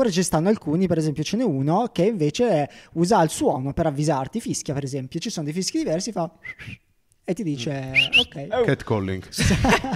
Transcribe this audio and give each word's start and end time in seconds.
Oppure 0.00 0.14
ci 0.14 0.22
stanno 0.22 0.48
alcuni, 0.48 0.86
per 0.86 0.96
esempio 0.96 1.22
ce 1.22 1.36
n'è 1.36 1.44
uno 1.44 1.90
che 1.92 2.04
invece 2.04 2.70
usa 2.94 3.22
il 3.22 3.28
suono 3.28 3.74
per 3.74 3.84
avvisarti, 3.84 4.40
fischia 4.40 4.72
per 4.72 4.82
esempio, 4.82 5.20
ci 5.20 5.28
sono 5.28 5.44
dei 5.44 5.52
fischi 5.52 5.76
diversi, 5.76 6.10
fa 6.10 6.30
e 7.22 7.34
ti 7.34 7.42
dice 7.42 7.92
ok. 8.18 8.46
Oh. 8.50 8.62
Catcalling. 8.62 9.22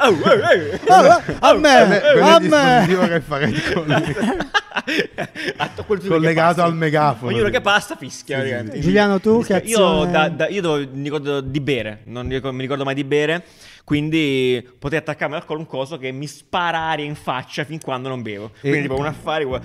Oh, 0.02 0.08
oh, 0.08 1.22
a 1.40 1.54
me, 1.54 2.00
a 2.20 2.36
è 2.36 2.42
il 2.42 2.48
me. 2.50 3.08
che 3.08 3.20
fa 3.22 3.38
catcalling. 3.38 4.46
Atto- 5.56 5.84
quel 5.84 6.06
Collegato 6.06 6.62
al 6.62 6.74
megafono. 6.74 7.32
Ognuno 7.32 7.48
che 7.48 7.62
passa 7.62 7.96
fischia. 7.96 8.62
Giuliano, 8.78 9.20
tu 9.20 9.42
che 9.42 9.62
Io, 9.64 10.02
azione- 10.02 10.10
da- 10.12 10.28
da- 10.28 10.48
io 10.48 10.60
devo- 10.60 10.86
mi 10.92 11.04
ricordo 11.04 11.40
di 11.40 11.60
bere, 11.60 12.00
non 12.04 12.26
mi 12.26 12.38
ricordo 12.60 12.84
mai 12.84 12.94
di 12.94 13.04
bere, 13.04 13.42
quindi 13.84 14.66
potrei 14.78 15.00
attaccarmi 15.00 15.34
al 15.34 15.44
collo 15.44 15.60
un 15.60 15.66
coso 15.66 15.98
che 15.98 16.10
mi 16.10 16.26
spara 16.26 16.78
aria 16.78 17.04
in 17.04 17.14
faccia 17.14 17.64
fin 17.64 17.80
quando 17.80 18.08
non 18.08 18.22
bevo. 18.22 18.50
Quindi 18.60 18.82
tipo 18.82 18.96
un 18.96 19.06
affare... 19.06 19.44
E 19.44 19.46
a 19.46 19.56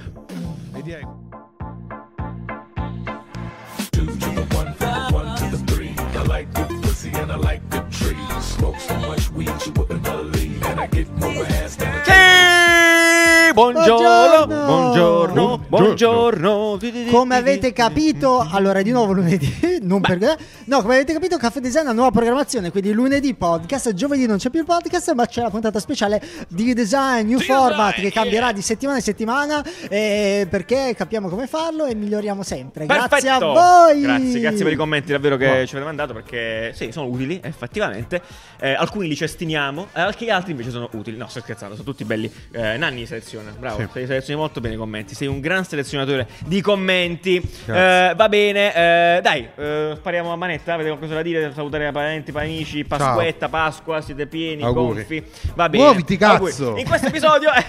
Sì! 12.04 13.54
Buongiorno, 13.54 14.46
buongiorno, 14.48 14.66
Buongiorno. 14.66 15.49
Buongiorno. 15.70 16.80
Come 17.12 17.36
avete 17.36 17.72
capito, 17.72 18.46
allora 18.50 18.82
di 18.82 18.92
nuovo 18.92 19.14
lunedì, 19.14 19.80
non 19.84 20.02
perché, 20.02 20.36
no, 20.66 20.82
come 20.82 20.96
avete 20.96 21.14
capito, 21.14 21.38
Caffè 21.38 21.60
Design 21.60 21.88
ha 21.88 21.92
nuova 21.92 22.12
programmazione, 22.12 22.72
quindi 22.72 22.92
lunedì 22.92 23.34
podcast, 23.36 23.94
giovedì 23.94 24.26
non 24.26 24.38
c'è 24.38 24.50
più 24.50 24.60
il 24.60 24.66
podcast, 24.66 25.14
ma 25.14 25.26
c'è 25.28 25.42
la 25.42 25.50
puntata 25.50 25.80
speciale 25.80 26.22
di 26.48 26.74
design, 26.74 27.28
new 27.28 27.40
format 27.40 27.96
che 27.96 28.12
cambierà 28.12 28.52
di 28.52 28.62
settimana 28.62 28.98
in 28.98 29.04
settimana 29.04 29.64
eh, 29.90 30.48
perché 30.50 30.94
capiamo 30.98 31.30
come 31.30 31.46
farlo 31.48 31.86
e 31.86 31.94
miglioriamo 31.94 32.42
sempre. 32.44 32.86
Grazie 32.88 33.30
a 33.30 33.38
Perfetto. 33.38 33.54
voi. 33.54 34.02
Grazie, 34.02 34.40
grazie 34.40 34.64
per 34.64 34.74
i 34.74 34.76
commenti 34.76 35.12
davvero 35.12 35.38
che 35.38 35.66
ci 35.68 35.76
avete 35.76 35.86
mandato 35.86 36.14
perché 36.14 36.72
sì, 36.74 36.92
sono 36.92 37.08
utili 37.08 37.40
effettivamente. 37.44 38.22
Eh, 38.60 38.74
alcuni 38.74 39.08
li 39.08 39.16
cestiniamo, 39.16 39.88
eh, 39.94 40.02
anche 40.02 40.30
altri 40.32 40.52
invece 40.52 40.72
sono 40.72 40.90
utili. 40.94 41.16
No, 41.16 41.28
sto 41.28 41.40
scherzando, 41.42 41.76
sono 41.76 41.88
tutti 41.88 42.04
belli. 42.04 42.32
Eh, 42.52 42.78
Nanni 42.78 43.06
seleziona, 43.06 43.54
bravo, 43.58 43.80
Sì. 43.80 43.88
sei 43.94 44.06
selezioni 44.08 44.40
molto 44.40 44.60
bene 44.62 44.74
i 44.76 44.78
commenti. 44.78 45.14
Sei 45.16 45.28
un 45.28 45.40
gran 45.60 45.66
selezionatore 45.66 46.28
di 46.46 46.62
commenti. 46.62 47.36
Eh, 47.68 48.14
va 48.16 48.30
bene, 48.30 48.74
eh, 49.18 49.22
dai, 49.22 49.48
eh, 49.56 49.94
spariamo 49.98 50.32
a 50.32 50.36
manetta. 50.36 50.74
Avete 50.74 50.90
qualcosa 50.90 51.16
da 51.16 51.22
dire? 51.22 51.52
Salutare 51.54 51.88
i 51.88 51.92
parenti, 51.92 52.32
amici, 52.34 52.86
Pasquetta, 52.86 53.50
Pasqua, 53.50 54.02
siete 54.02 54.26
pieni, 54.28 54.64
Auguri. 54.64 54.96
gonfi. 55.06 55.24
Va 55.56 55.68
bene. 55.70 55.84
Muoviti, 55.84 56.18
Auguri. 56.22 56.52
cazzo. 56.52 56.76
In 56.78 56.86
questo 56.88 57.08
episodio 57.08 57.50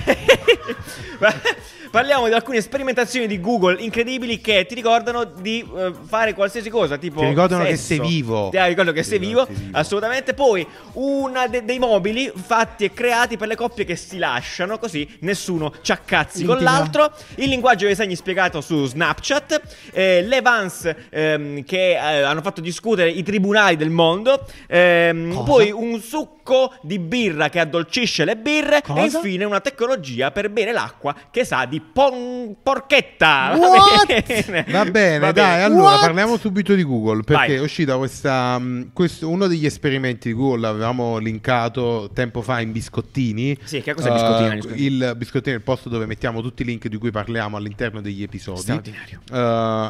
parliamo 1.90 2.28
di 2.28 2.32
alcune 2.34 2.60
sperimentazioni 2.60 3.26
di 3.26 3.40
Google 3.40 3.80
incredibili 3.82 4.40
che 4.40 4.64
ti 4.66 4.74
ricordano 4.76 5.24
di 5.24 5.68
eh, 5.76 5.92
fare 6.06 6.34
qualsiasi 6.34 6.70
cosa, 6.70 6.96
tipo 6.98 7.20
Ti 7.20 7.26
ricordano 7.26 7.64
che 7.64 7.76
sesso. 7.76 7.86
sei 7.86 8.00
vivo. 8.08 8.48
Ti 8.50 8.58
ricordano 8.58 8.92
che 8.92 9.02
sei 9.02 9.18
vivo, 9.18 9.44
che 9.44 9.54
sei 9.54 9.64
vivo. 9.64 9.78
assolutamente. 9.78 10.34
Poi 10.34 10.66
una 10.94 11.46
de- 11.48 11.64
dei 11.64 11.78
mobili 11.80 12.30
fatti 12.34 12.84
e 12.84 12.92
creati 12.92 13.36
per 13.36 13.48
le 13.48 13.56
coppie 13.56 13.84
che 13.84 13.96
si 13.96 14.18
lasciano, 14.18 14.78
così 14.78 15.08
nessuno 15.20 15.72
ci 15.82 15.90
accazzi 15.92 16.44
con 16.44 16.58
l'altro. 16.62 17.12
Il 17.36 17.48
linguaggio 17.48 17.79
dei 17.86 17.96
segni 17.96 18.16
spiegato 18.16 18.60
su 18.60 18.86
Snapchat, 18.86 19.60
eh, 19.92 20.22
le 20.22 20.40
Vans 20.40 20.94
ehm, 21.10 21.64
che 21.64 21.90
eh, 21.90 21.96
hanno 21.96 22.42
fatto 22.42 22.60
discutere 22.60 23.10
i 23.10 23.22
tribunali 23.22 23.76
del 23.76 23.90
mondo, 23.90 24.46
ehm, 24.66 25.42
poi 25.44 25.70
un 25.70 26.00
succo 26.00 26.39
di 26.82 26.98
birra 26.98 27.48
che 27.48 27.60
addolcisce 27.60 28.24
le 28.24 28.36
birre 28.36 28.80
Cosa? 28.82 29.00
e 29.00 29.04
infine 29.04 29.44
una 29.44 29.60
tecnologia 29.60 30.30
per 30.30 30.50
bere 30.50 30.72
l'acqua 30.72 31.14
che 31.30 31.44
sa 31.44 31.64
di 31.66 31.80
pon- 31.80 32.56
porchetta. 32.62 33.54
What? 33.56 34.06
bene. 34.26 34.64
Va 34.68 34.84
bene, 34.84 35.18
Va 35.18 35.32
dai, 35.32 35.62
allora 35.62 35.82
What? 35.92 36.00
parliamo 36.00 36.36
subito 36.36 36.74
di 36.74 36.82
Google 36.82 37.22
perché 37.22 37.46
Vai. 37.48 37.56
è 37.56 37.60
uscita 37.60 37.96
questa 37.96 38.58
mh, 38.58 38.90
questo, 38.92 39.28
uno 39.28 39.46
degli 39.46 39.66
esperimenti 39.66 40.28
di 40.28 40.34
Google 40.34 40.60
l'avevamo 40.60 41.18
linkato 41.18 42.10
tempo 42.12 42.42
fa 42.42 42.60
in 42.60 42.72
biscottini. 42.72 43.56
Sì, 43.64 43.80
che 43.80 43.94
cos'è 43.94 44.10
biscottini, 44.12 44.48
Eh, 44.50 44.54
biscottini? 44.56 44.86
il 44.86 45.14
biscottino 45.16 45.54
è 45.54 45.58
il 45.58 45.64
posto 45.64 45.88
dove 45.88 46.06
mettiamo 46.06 46.40
tutti 46.42 46.62
i 46.62 46.64
link 46.64 46.88
di 46.88 46.96
cui 46.96 47.10
parliamo 47.10 47.56
all'interno 47.56 48.00
degli 48.00 48.22
episodi. 48.22 48.60
Straordinario. 48.60 49.20
Eh, 49.30 49.36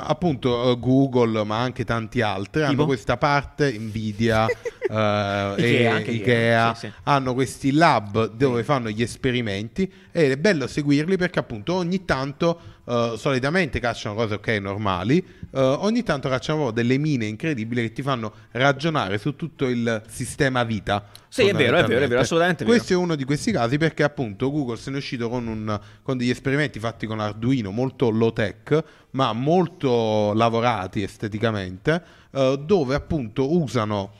appunto 0.08 0.70
eh, 0.72 0.78
Google, 0.78 1.44
ma 1.44 1.58
anche 1.58 1.84
tanti 1.84 2.20
altri 2.20 2.62
hanno 2.62 2.70
Tipo? 2.70 2.86
questa 2.86 3.16
parte 3.16 3.72
Nvidia 3.78 4.46
eh, 4.90 5.54
Ikea, 5.56 5.56
e 5.62 5.86
anche 5.86 6.10
Ikea, 6.10 6.74
sì, 6.74 6.86
sì. 6.86 6.92
hanno 7.04 7.34
questi 7.34 7.72
lab 7.72 8.32
dove 8.32 8.64
fanno 8.64 8.90
gli 8.90 9.02
esperimenti 9.02 9.90
ed 10.10 10.32
è 10.32 10.36
bello 10.36 10.66
seguirli 10.66 11.16
perché 11.16 11.38
appunto 11.38 11.74
ogni 11.74 12.04
tanto 12.04 12.60
eh, 12.84 13.14
solitamente 13.16 13.78
cacciano 13.78 14.16
cose 14.16 14.34
ok 14.34 14.48
normali 14.60 15.18
eh, 15.18 15.60
ogni 15.60 16.02
tanto 16.02 16.28
cacciano 16.28 16.72
delle 16.72 16.98
mine 16.98 17.26
incredibili 17.26 17.82
che 17.82 17.92
ti 17.92 18.02
fanno 18.02 18.32
ragionare 18.50 19.18
su 19.18 19.36
tutto 19.36 19.66
il 19.66 20.02
sistema 20.08 20.64
vita 20.64 21.06
Sì, 21.28 21.42
è 21.46 21.52
vero, 21.54 21.76
è 21.76 21.84
vero, 21.84 22.04
è 22.04 22.08
vero, 22.08 22.20
assolutamente 22.20 22.64
questo 22.64 22.92
è 22.92 22.96
uno 22.96 23.14
di 23.14 23.22
questi 23.24 23.52
casi 23.52 23.78
perché 23.78 24.02
appunto 24.02 24.50
Google 24.50 24.76
se 24.76 24.90
ne 24.90 24.96
è 24.96 24.98
uscito 24.98 25.28
con, 25.28 25.46
un- 25.46 25.80
con 26.02 26.16
degli 26.16 26.30
esperimenti 26.30 26.80
fatti 26.80 27.06
con 27.06 27.20
Arduino 27.20 27.70
molto 27.70 28.10
low 28.10 28.32
tech 28.32 28.82
ma 29.12 29.32
molto 29.32 30.32
lavorati 30.34 31.02
esteticamente 31.02 32.02
eh, 32.32 32.60
dove 32.64 32.94
appunto 32.96 33.56
usano 33.56 34.12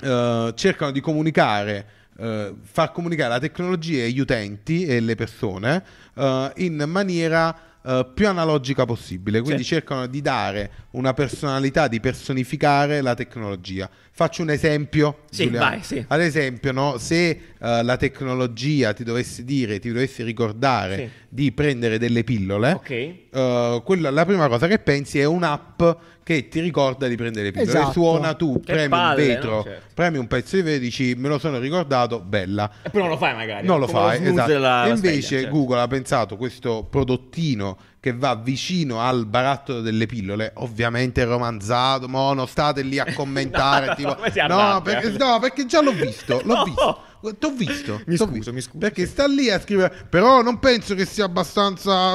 eh, 0.00 0.52
cercano 0.54 0.90
di 0.90 1.00
comunicare, 1.00 1.86
eh, 2.18 2.54
far 2.62 2.92
comunicare 2.92 3.30
la 3.30 3.38
tecnologia 3.38 4.02
e 4.02 4.10
gli 4.10 4.20
utenti 4.20 4.86
e 4.86 5.00
le 5.00 5.14
persone 5.14 5.84
eh, 6.14 6.52
in 6.56 6.84
maniera 6.86 7.56
eh, 7.84 8.06
più 8.14 8.28
analogica 8.28 8.84
possibile. 8.84 9.40
Quindi 9.40 9.62
Sì. 9.62 9.68
cercano 9.70 10.06
di 10.06 10.20
dare 10.20 10.70
una 10.92 11.12
personalità, 11.14 11.88
di 11.88 12.00
personificare 12.00 13.00
la 13.00 13.14
tecnologia. 13.14 13.88
Faccio 14.10 14.42
un 14.42 14.50
esempio. 14.50 15.20
Sì, 15.30 15.46
vai, 15.48 15.80
sì. 15.82 16.04
Ad 16.08 16.20
esempio, 16.20 16.72
no, 16.72 16.98
se 16.98 17.28
eh, 17.60 17.82
la 17.82 17.96
tecnologia 17.96 18.92
ti 18.92 19.04
dovesse 19.04 19.44
dire, 19.44 19.78
ti 19.78 19.88
dovesse 19.88 20.22
ricordare 20.24 20.96
Sì. 20.96 21.08
di 21.28 21.52
prendere 21.52 21.98
delle 21.98 22.24
pillole, 22.24 22.72
Ok. 22.72 22.90
eh, 22.90 23.82
quella- 23.84 24.10
la 24.10 24.24
prima 24.24 24.48
cosa 24.48 24.66
che 24.66 24.78
pensi 24.78 25.18
è 25.20 25.24
un'app 25.24 25.82
che 26.22 26.48
ti 26.48 26.60
ricorda 26.60 27.06
di 27.08 27.16
prendere 27.16 27.46
le 27.46 27.50
pillole. 27.52 27.70
Esatto. 27.70 27.92
Suona 27.92 28.34
tu, 28.34 28.60
Che 28.60 28.72
premi 28.72 28.88
palle, 28.88 29.22
un 29.22 29.28
vetro, 29.28 29.50
no? 29.56 29.62
Certo. 29.62 29.86
premi 29.94 30.18
un 30.18 30.26
pezzo 30.26 30.56
di 30.56 30.62
vetro 30.62 30.76
e 30.76 30.80
dici 30.80 31.14
me 31.16 31.28
lo 31.28 31.38
sono 31.38 31.58
ricordato, 31.58 32.20
bella. 32.20 32.70
E 32.82 32.90
poi 32.90 33.00
non 33.00 33.10
lo 33.10 33.16
fai 33.16 33.34
magari. 33.34 33.66
Non 33.66 33.78
lo 33.80 33.86
fai, 33.86 34.22
esatto. 34.24 34.46
della- 34.48 34.84
e 34.84 34.88
la 34.88 34.94
invece 34.94 35.20
sveglia, 35.22 35.40
certo. 35.42 35.56
Google 35.56 35.80
ha 35.80 35.86
pensato 35.86 36.36
questo 36.36 36.86
prodottino 36.90 37.67
che 38.00 38.12
va 38.12 38.34
vicino 38.36 39.00
al 39.00 39.26
barattolo 39.26 39.80
delle 39.80 40.06
pillole, 40.06 40.52
ovviamente 40.56 41.24
romanzato, 41.24 42.08
mo 42.08 42.32
non 42.32 42.46
state 42.46 42.82
lì 42.82 42.98
a 42.98 43.12
commentare, 43.14 43.86
No, 43.88 43.94
tipo, 43.94 44.16
no, 44.48 44.80
perché, 44.82 45.10
no, 45.10 45.38
perché 45.40 45.66
già 45.66 45.82
l'ho 45.82 45.92
visto, 45.92 46.40
l'ho 46.44 46.62
visto. 46.64 47.02
T'ho 47.36 47.50
visto, 47.50 48.00
Mi 48.06 48.16
t'ho 48.16 48.26
scuso, 48.26 48.32
visto. 48.32 48.52
mi 48.52 48.60
scuso. 48.60 48.78
Perché 48.78 49.04
sta 49.04 49.26
lì 49.26 49.50
a 49.50 49.58
scrivere, 49.60 50.06
però 50.08 50.40
non 50.40 50.60
penso 50.60 50.94
che 50.94 51.04
sia 51.04 51.24
abbastanza. 51.24 52.12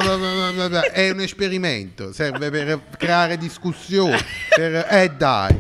È 0.94 1.10
un 1.10 1.20
esperimento, 1.20 2.14
serve 2.14 2.50
per 2.50 2.82
creare 2.98 3.38
discussione. 3.38 4.18
Per... 4.56 4.88
Eh 4.90 5.12
dai, 5.18 5.60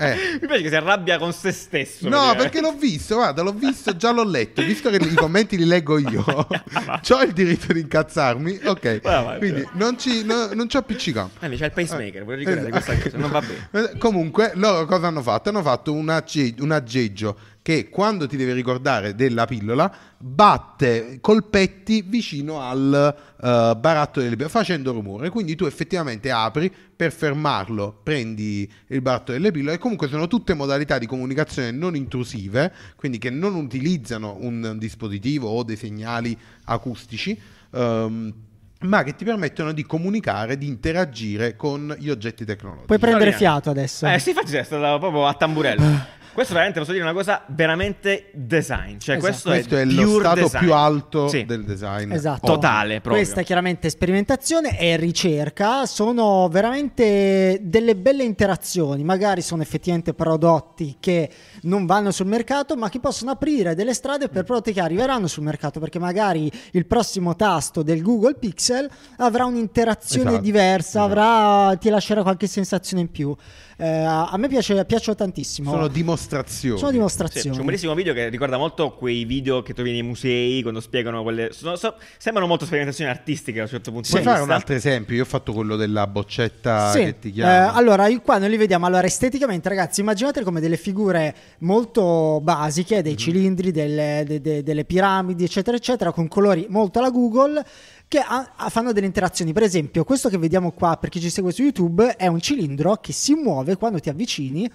eh. 0.00 0.38
Mi 0.40 0.46
piace 0.46 0.62
che 0.62 0.68
si 0.68 0.74
arrabbia 0.76 1.18
con 1.18 1.32
se 1.32 1.52
stesso. 1.52 2.08
No, 2.08 2.10
praticamente. 2.34 2.42
perché 2.42 2.60
l'ho 2.60 2.74
visto, 2.78 3.14
guarda, 3.16 3.42
l'ho 3.42 3.52
visto, 3.52 3.96
già 3.96 4.10
l'ho 4.10 4.24
letto. 4.24 4.62
Visto 4.62 4.90
che 4.90 4.96
i 4.96 5.14
commenti 5.14 5.56
li 5.56 5.64
leggo 5.66 5.98
io, 5.98 6.24
ho 6.26 7.22
il 7.22 7.32
diritto 7.32 7.72
di 7.72 7.80
incazzarmi. 7.80 8.60
Ok, 8.64 9.00
Vai, 9.00 9.24
vai, 9.24 9.38
quindi 9.38 9.62
vai. 9.62 9.70
non 9.74 9.98
ci, 9.98 10.24
no- 10.24 10.50
non 10.54 10.68
ci 10.68 10.76
appiccichiamo. 10.76 11.30
Eh, 11.40 11.48
c'è 11.50 11.64
il 11.66 11.72
pacemaker, 11.72 12.24
vorrei 12.24 12.44
ricordare 12.44 12.68
Esatto. 12.78 12.84
questa 12.92 13.10
cosa. 13.10 13.16
Non 13.18 13.30
va 13.30 13.40
bene. 13.40 13.92
Comunque, 13.98 14.52
loro 14.54 14.86
cosa 14.86 15.06
hanno 15.08 15.22
fatto? 15.22 15.48
Hanno 15.50 15.62
fatto 15.62 15.92
un, 15.92 16.08
agge- 16.08 16.54
un 16.60 16.70
aggeggio 16.70 17.36
che 17.62 17.88
quando 17.90 18.26
ti 18.26 18.36
deve 18.36 18.54
ricordare 18.54 19.14
della 19.14 19.44
pillola 19.44 19.92
batte 20.16 21.18
colpetti 21.20 22.02
vicino 22.02 22.60
al 22.60 23.14
eh, 23.42 23.76
baratto 23.78 24.20
delle 24.20 24.34
pillole 24.34 24.50
facendo 24.50 24.92
rumore. 24.92 25.28
Quindi 25.28 25.56
tu 25.56 25.66
effettivamente 25.66 26.30
apri 26.30 26.72
per 26.94 27.12
fermarlo, 27.12 28.00
prendi 28.02 28.70
il 28.88 29.00
baratto 29.02 29.32
delle 29.32 29.50
pillole. 29.50 29.74
E 29.74 29.78
comunque 29.78 30.08
sono 30.08 30.26
tutte 30.26 30.54
modalità 30.54 30.98
di 30.98 31.06
comunicazione 31.06 31.70
non 31.70 31.96
intrusive, 31.96 32.72
quindi 32.96 33.18
che 33.18 33.30
non 33.30 33.54
utilizzano 33.54 34.36
un 34.40 34.76
dispositivo 34.78 35.48
o 35.48 35.62
dei 35.62 35.76
segnali 35.76 36.36
acustici. 36.64 37.38
ehm, 37.72 38.34
ma 38.82 39.02
che 39.02 39.14
ti 39.14 39.24
permettono 39.24 39.72
di 39.72 39.84
comunicare, 39.84 40.56
di 40.56 40.66
interagire 40.66 41.54
con 41.54 41.94
gli 41.98 42.08
oggetti 42.08 42.46
tecnologici. 42.46 42.86
Puoi 42.86 42.98
prendere 42.98 43.32
fiato 43.32 43.68
adesso. 43.68 44.06
Eh, 44.06 44.18
sì, 44.18 44.30
infatti 44.30 44.48
sei 44.48 44.64
stato 44.64 44.98
proprio 44.98 45.26
a 45.26 45.34
tamburello. 45.34 46.18
Questo 46.32 46.52
veramente 46.54 46.78
posso 46.80 46.92
dire 46.92 47.04
una 47.04 47.12
cosa 47.12 47.42
veramente 47.46 48.30
design. 48.32 48.98
Cioè, 48.98 49.16
Esatto. 49.16 49.18
questo, 49.18 49.48
Questo 49.50 49.76
è, 49.76 49.84
pure 49.86 50.04
lo 50.04 50.18
stato 50.20 50.40
design. 50.42 50.62
più 50.62 50.74
alto 50.74 51.28
Sì. 51.28 51.44
del 51.44 51.64
design. 51.64 52.12
Esatto. 52.12 52.46
Totale, 52.46 53.00
proprio. 53.00 53.14
Questa 53.22 53.40
è 53.40 53.44
chiaramente 53.44 53.90
sperimentazione 53.90 54.78
e 54.78 54.96
ricerca, 54.96 55.86
sono 55.86 56.48
veramente 56.48 57.58
delle 57.62 57.96
belle 57.96 58.22
interazioni, 58.24 59.02
magari 59.04 59.42
sono 59.42 59.62
effettivamente 59.62 60.14
prodotti 60.14 60.96
che 61.00 61.28
non 61.62 61.84
vanno 61.86 62.10
sul 62.10 62.26
mercato, 62.26 62.76
ma 62.76 62.88
che 62.88 63.00
possono 63.00 63.32
aprire 63.32 63.74
delle 63.74 63.92
strade 63.94 64.28
per 64.28 64.44
prodotti 64.44 64.72
che 64.72 64.80
arriveranno 64.80 65.26
sul 65.26 65.42
mercato, 65.42 65.80
perché 65.80 65.98
magari 65.98 66.50
il 66.72 66.86
prossimo 66.86 67.34
tasto 67.36 67.82
del 67.82 68.02
Google 68.02 68.34
Pixel 68.34 68.88
avrà 69.18 69.44
un'interazione 69.44 70.28
Esatto, 70.30 70.44
diversa, 70.44 70.88
esatto. 71.04 71.04
avrà, 71.04 71.76
ti 71.76 71.88
lascerà 71.90 72.22
qualche 72.22 72.46
sensazione 72.46 73.02
in 73.02 73.10
più. 73.10 73.34
Eh, 73.80 73.86
a 74.04 74.36
me 74.36 74.46
piace, 74.48 74.84
piacciono 74.84 75.16
tantissimo. 75.16 75.70
Sono 75.70 75.88
dimostrazioni. 75.88 76.76
Sono 76.78 76.90
Sì, 76.90 76.96
dimostrazioni. 76.96 77.54
c'è 77.54 77.60
un 77.60 77.66
bellissimo 77.66 77.94
video 77.94 78.12
che 78.12 78.28
ricorda 78.28 78.58
molto 78.58 78.90
quei 78.92 79.24
video 79.24 79.62
che 79.62 79.72
trovi 79.72 79.92
nei 79.92 80.02
musei 80.02 80.60
quando 80.60 80.80
spiegano 80.80 81.22
quelle. 81.22 81.50
sono- 81.52 81.76
so- 81.76 81.94
sembrano 82.18 82.46
molto 82.46 82.64
sperimentazioni 82.66 83.10
artistiche 83.10 83.56
da 83.58 83.62
un 83.64 83.70
certo 83.70 83.90
punto 83.90 84.08
Puoi 84.10 84.20
di 84.20 84.26
fare 84.28 84.42
un 84.42 84.50
altro 84.50 84.74
esempio? 84.74 85.16
Io 85.16 85.22
ho 85.22 85.26
fatto 85.26 85.52
quello 85.54 85.76
della 85.76 86.06
boccetta 86.06 86.90
Sì, 86.90 86.98
che 87.04 87.18
ti 87.18 87.28
eh, 87.28 87.32
chiama. 87.32 87.72
allora 87.72 88.06
io 88.08 88.20
qua 88.20 88.36
noi 88.36 88.50
li 88.50 88.56
vediamo. 88.58 88.84
Allora, 88.84 89.06
esteticamente, 89.06 89.68
ragazzi, 89.70 90.00
immaginate 90.00 90.42
come 90.42 90.60
delle 90.60 90.76
figure 90.76 91.34
molto 91.60 92.40
basiche, 92.42 93.00
dei 93.02 93.16
cilindri, 93.16 93.70
delle, 93.70 94.24
de- 94.26 94.40
de- 94.42 94.62
delle 94.62 94.84
piramidi, 94.84 95.44
eccetera, 95.44 95.76
eccetera, 95.76 96.12
con 96.12 96.28
colori 96.28 96.66
molto 96.68 96.98
alla 96.98 97.10
Google. 97.10 97.64
Che 98.12 98.18
ha- 98.18 98.50
fanno 98.70 98.90
delle 98.90 99.06
interazioni. 99.06 99.52
Per 99.52 99.62
esempio, 99.62 100.02
questo 100.02 100.28
che 100.28 100.36
vediamo 100.36 100.72
qua 100.72 100.96
per 100.96 101.10
chi 101.10 101.20
ci 101.20 101.30
segue 101.30 101.52
su 101.52 101.62
YouTube 101.62 102.16
è 102.16 102.26
un 102.26 102.40
cilindro 102.40 102.96
che 102.96 103.12
si 103.12 103.34
muove 103.34 103.76
quando 103.76 104.00
ti 104.00 104.08
avvicini 104.08 104.68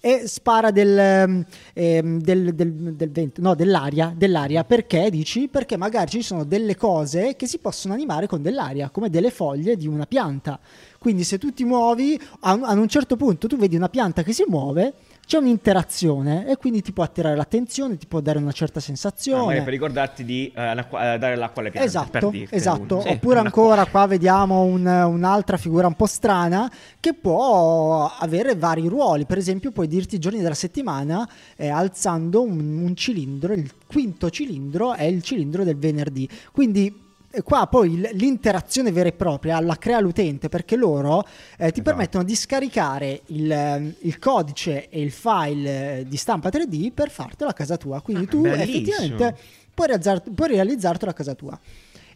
e 0.00 0.22
spara 0.26 0.72
del, 0.72 0.98
ehm, 0.98 1.44
ehm, 1.72 2.20
del- 2.20 2.52
del- 2.52 2.94
del 2.96 3.10
vento, 3.12 3.40
no, 3.42 3.54
dell'aria, 3.54 4.12
dell'aria. 4.16 4.64
Perché 4.64 5.08
dici? 5.08 5.46
Perché 5.46 5.76
magari 5.76 6.10
ci 6.10 6.22
sono 6.22 6.42
delle 6.42 6.74
cose 6.74 7.36
che 7.36 7.46
si 7.46 7.58
possono 7.58 7.94
animare 7.94 8.26
con 8.26 8.42
dell'aria, 8.42 8.90
come 8.90 9.08
delle 9.08 9.30
foglie 9.30 9.76
di 9.76 9.86
una 9.86 10.06
pianta. 10.06 10.58
Quindi 10.98 11.22
se 11.22 11.38
tu 11.38 11.52
ti 11.52 11.62
muovi, 11.62 12.20
a 12.40 12.54
un, 12.54 12.64
a 12.64 12.72
un 12.72 12.88
certo 12.88 13.14
punto 13.14 13.46
tu 13.46 13.56
vedi 13.56 13.76
una 13.76 13.88
pianta 13.88 14.24
che 14.24 14.32
si 14.32 14.42
muove, 14.48 14.94
c'è 15.30 15.38
un'interazione 15.38 16.48
e 16.48 16.56
quindi 16.56 16.82
ti 16.82 16.90
può 16.92 17.04
attirare 17.04 17.36
l'attenzione, 17.36 17.96
ti 17.96 18.08
può 18.08 18.18
dare 18.18 18.38
una 18.40 18.50
certa 18.50 18.80
Ah, 18.80 18.82
sensazione. 18.82 19.44
magari 19.44 19.62
per 19.62 19.72
ricordarti 19.72 20.24
di 20.24 20.50
eh, 20.52 20.74
l'acqua- 20.74 21.14
eh, 21.14 21.18
dare 21.18 21.36
l'acqua 21.36 21.60
alle 21.62 21.70
piante. 21.70 21.88
Esatto, 21.88 22.32
esatto. 22.50 23.00
Sì, 23.02 23.08
Oppure 23.10 23.38
ancora 23.38 23.86
qua 23.86 24.06
vediamo 24.06 24.62
un- 24.62 24.84
un'altra 24.84 25.56
figura 25.56 25.86
un 25.86 25.94
po' 25.94 26.06
strana 26.06 26.68
che 26.98 27.14
può 27.14 28.10
avere 28.18 28.56
vari 28.56 28.88
ruoli. 28.88 29.24
Per 29.24 29.38
esempio, 29.38 29.70
puoi 29.70 29.86
dirti 29.86 30.16
i 30.16 30.18
giorni 30.18 30.40
della 30.40 30.54
settimana 30.54 31.28
eh, 31.54 31.68
alzando 31.68 32.42
un, 32.42 32.82
un 32.82 32.96
cilindro. 32.96 33.52
Il 33.52 33.70
quinto 33.86 34.30
cilindro 34.30 34.94
è 34.94 35.04
il 35.04 35.22
cilindro 35.22 35.62
del 35.62 35.76
venerdì. 35.76 36.28
Quindi. 36.50 37.08
Qua 37.44 37.66
poi 37.68 38.08
l'interazione 38.14 38.90
vera 38.90 39.08
e 39.08 39.12
propria 39.12 39.60
la 39.60 39.76
crea 39.76 40.00
l'utente 40.00 40.48
perché 40.48 40.74
loro 40.74 41.20
eh, 41.22 41.26
ti 41.26 41.64
Esatto. 41.64 41.82
permettono 41.82 42.24
di 42.24 42.34
scaricare 42.34 43.20
il, 43.26 43.50
ehm, 43.52 43.94
il 44.00 44.18
codice 44.18 44.88
e 44.88 45.00
il 45.00 45.12
file 45.12 45.98
eh, 46.00 46.04
di 46.08 46.16
stampa 46.16 46.48
3D 46.48 46.90
per 46.92 47.08
fartelo 47.10 47.48
a 47.48 47.52
casa 47.52 47.76
tua. 47.76 48.00
Quindi 48.00 48.24
Ah, 48.24 48.28
tu 48.28 48.40
bellissimo. 48.42 48.62
effettivamente 48.64 49.36
puoi, 49.72 49.86
realizzar- 49.86 50.30
puoi 50.34 50.48
realizzartelo 50.48 51.10
a 51.10 51.14
casa 51.14 51.34
tua. 51.34 51.58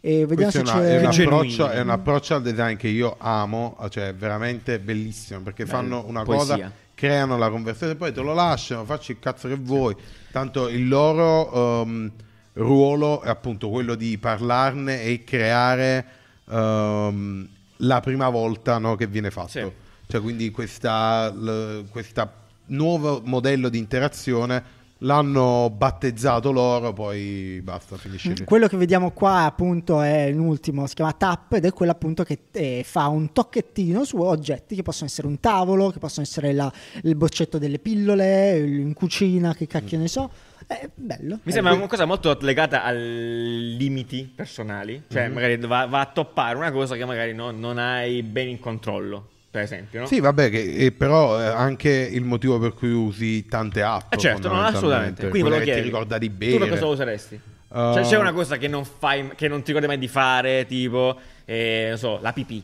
E 0.00 0.26
vediamo 0.26 0.50
Questo 0.50 0.58
è, 0.61 0.64
se 0.66 0.72
una- 0.72 0.81
c'è. 0.82 0.96
è 0.96 0.99
un 0.99 1.06
approccio, 1.06 1.69
è 1.70 1.81
un 1.81 1.90
approccio 1.90 2.34
al 2.34 2.43
design 2.43 2.76
che 2.76 2.88
io 2.88 3.14
amo, 3.19 3.76
cioè 3.90 4.08
è 4.08 4.14
veramente 4.14 4.81
bellissimo 4.81 5.40
perché 5.40 5.64
Bello, 5.64 5.76
fanno 5.76 6.05
una 6.08 6.25
poesia. 6.25 6.55
cosa, 6.56 6.72
creano 6.93 7.38
la 7.38 7.49
conversazione, 7.50 7.94
poi 7.94 8.12
te 8.12 8.20
lo 8.20 8.34
lasciano, 8.34 8.84
facci 8.84 9.12
il 9.12 9.19
cazzo 9.20 9.46
che 9.46 9.55
vuoi. 9.56 9.94
Tanto 10.32 10.69
il 10.69 10.88
loro 10.88 11.82
ehm, 11.82 12.11
ruolo 12.55 13.23
è 13.23 13.29
appunto 13.29 13.69
quello 13.69 13.95
di 13.95 14.17
parlarne 14.19 15.03
e 15.03 15.25
creare 15.25 16.05
ehm, 16.51 17.49
la 17.79 18.01
prima 18.01 18.29
volta 18.29 18.79
no, 18.79 18.95
che 18.97 19.06
viene 19.06 19.31
fatto. 19.31 19.49
Sì. 19.49 19.71
Cioè, 20.06 20.21
quindi 20.21 20.51
questa, 20.51 21.29
l- 21.31 21.87
questa 21.91 22.33
nuovo 22.67 23.21
modello 23.25 23.69
di 23.69 23.79
interazione 23.79 24.83
l'hanno 24.99 25.71
battezzato 25.77 26.51
loro, 26.53 26.93
poi 26.93 27.61
basta, 27.62 27.97
finisce 27.97 28.33
lì. 28.33 28.45
Quello 28.45 28.69
che 28.69 28.77
vediamo 28.77 29.11
qua 29.11 29.45
appunto 29.45 30.00
è 30.00 30.31
l'ultimo, 30.31 30.87
si 30.87 30.95
chiama 30.95 31.12
Tap 31.12 31.55
ed 31.55 31.65
è 31.67 31.73
quello 31.73 31.93
appunto 31.93 32.23
che 32.23 32.39
eh, 32.53 32.83
fa 32.87 33.09
un 33.09 33.33
tocchettino 33.33 34.05
su 34.05 34.19
oggetti 34.19 34.75
che 34.77 34.83
possono 34.83 35.07
essere 35.07 35.27
un 35.27 35.41
tavolo, 35.41 35.91
che 35.91 35.99
possono 35.99 36.25
essere 36.25 36.53
la- 36.53 36.73
il 37.03 37.17
boccetto 37.17 37.59
delle 37.59 37.79
pillole, 37.79 38.57
il- 38.57 38.79
in 38.81 38.93
cucina, 38.95 39.53
che 39.55 39.67
cacchio 39.67 39.99
ne 39.99 40.09
so. 40.09 40.31
È 40.66 40.88
bello. 40.94 41.40
Mi 41.43 41.50
È 41.50 41.55
sembra 41.55 41.72
be- 41.72 41.78
una 41.78 41.87
cosa 41.88 42.05
molto 42.05 42.37
legata 42.40 42.82
a 42.84 42.90
limiti 42.93 44.31
personali, 44.34 45.02
cioè 45.11 45.28
Mhm. 45.28 45.34
magari 45.34 45.56
va, 45.58 45.87
va 45.87 46.00
a 46.00 46.06
toppare 46.06 46.56
una 46.56 46.70
cosa 46.72 46.96
che 46.96 47.05
magari 47.05 47.34
no- 47.34 47.50
non 47.50 47.78
hai 47.78 48.22
ben 48.22 48.49
in 48.49 48.58
controllo, 48.58 49.28
per 49.50 49.62
esempio, 49.62 50.00
no? 50.00 50.06
Sì, 50.06 50.20
vabbè, 50.20 50.50
che, 50.50 50.75
e 50.75 50.93
però 50.93 51.38
è 51.38 51.44
anche 51.46 51.90
il 51.90 52.22
motivo 52.22 52.58
per 52.58 52.75
cui 52.75 52.90
usi 52.93 53.46
tante 53.46 53.82
app. 53.82 54.12
Eh 54.12 54.16
certo, 54.19 54.49
no, 54.49 54.61
assolutamente. 54.62 55.28
Quindi 55.28 55.49
ve 55.49 55.56
lo 55.56 55.62
Quella 55.62 55.72
che 55.72 55.81
ti 55.81 55.87
ricorda 55.87 56.19
di 56.19 56.28
Tu 56.31 56.34
bere. 56.37 56.58
per 56.58 56.69
cosa 56.70 56.87
useresti? 56.87 57.40
Uh, 57.69 57.93
Cioè, 57.94 58.02
c'è 58.02 58.16
una 58.19 58.32
cosa 58.32 58.56
che 58.56 58.69
non 58.69 58.84
fai, 58.84 59.31
che 59.34 59.49
non 59.49 59.61
ti 59.61 59.66
ricordi 59.69 59.88
mai 59.88 59.99
di 59.99 60.06
fare, 60.08 60.64
tipo, 60.66 61.19
eh, 61.44 61.87
non 61.88 61.99
so, 61.99 62.19
la 62.22 62.32
pipì. 62.32 62.62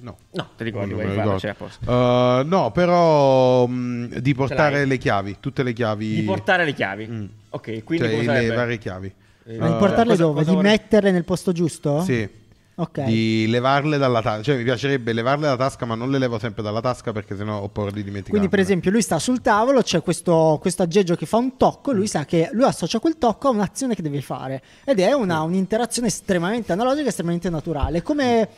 No. 0.00 0.16
No, 0.32 0.48
ti 0.56 0.64
ricordi, 0.64 0.90
Non 0.94 0.98
vuoi 1.02 1.06
me 1.08 1.14
lo 1.14 1.36
farla, 1.36 1.36
ricordo. 1.36 1.38
cioè, 1.40 1.50
a 1.50 1.54
posto. 1.54 1.90
Uh, 1.90 2.48
no, 2.48 2.70
però 2.72 3.66
mh, 3.66 4.18
di 4.20 4.34
portare 4.34 4.84
le 4.84 4.98
chiavi, 4.98 5.36
tutte 5.40 5.62
le 5.62 5.72
chiavi. 5.72 6.14
Di 6.16 6.22
portare 6.22 6.64
le 6.64 6.72
chiavi. 6.74 7.06
Mm. 7.06 7.24
Ok, 7.50 7.84
quindi 7.84 8.24
cioè, 8.24 8.40
le 8.46 8.54
varie 8.54 8.78
chiavi. 8.78 9.12
Eh, 9.46 9.56
Ma 9.58 9.68
Uh, 9.68 9.72
importarle 9.72 10.12
cosa- 10.12 10.22
dove? 10.22 10.34
cosa 10.38 10.50
di 10.50 10.56
vorrei- 10.56 10.70
metterle 10.72 11.10
nel 11.10 11.24
posto 11.24 11.52
giusto? 11.52 12.00
Sì. 12.02 12.38
Ok. 12.76 13.02
Di 13.02 13.46
levarle 13.48 13.98
dalla 13.98 14.22
tasca, 14.22 14.42
cioè 14.42 14.56
mi 14.56 14.62
piacerebbe 14.62 15.12
levarle 15.12 15.44
dalla 15.44 15.56
tasca, 15.58 15.84
ma 15.84 15.94
non 15.94 16.10
le 16.10 16.16
levo 16.16 16.38
sempre 16.38 16.62
dalla 16.62 16.80
tasca 16.80 17.12
perché 17.12 17.36
sennò 17.36 17.60
ho 17.60 17.68
paura 17.68 17.90
di 17.90 17.98
dimenticarle. 18.02 18.30
Quindi, 18.30 18.48
per 18.48 18.58
esempio, 18.58 18.90
lui 18.90 19.02
sta 19.02 19.18
sul 19.18 19.42
tavolo, 19.42 19.82
c'è 19.82 20.00
questo, 20.00 20.56
questo 20.62 20.82
aggeggio 20.84 21.14
che 21.14 21.26
fa 21.26 21.36
un 21.36 21.58
tocco, 21.58 21.92
lui 21.92 22.06
sa 22.06 22.24
che 22.24 22.48
lui 22.52 22.64
associa 22.64 22.98
quel 22.98 23.18
tocco 23.18 23.48
a 23.48 23.50
un'azione 23.50 23.94
che 23.94 24.00
deve 24.00 24.22
fare. 24.22 24.62
Ed 24.84 24.98
è 24.98 25.12
una, 25.12 25.42
un'interazione 25.42 26.08
estremamente 26.08 26.72
analogica, 26.72 27.08
estremamente 27.08 27.50
naturale. 27.50 28.00
Come 28.02 28.48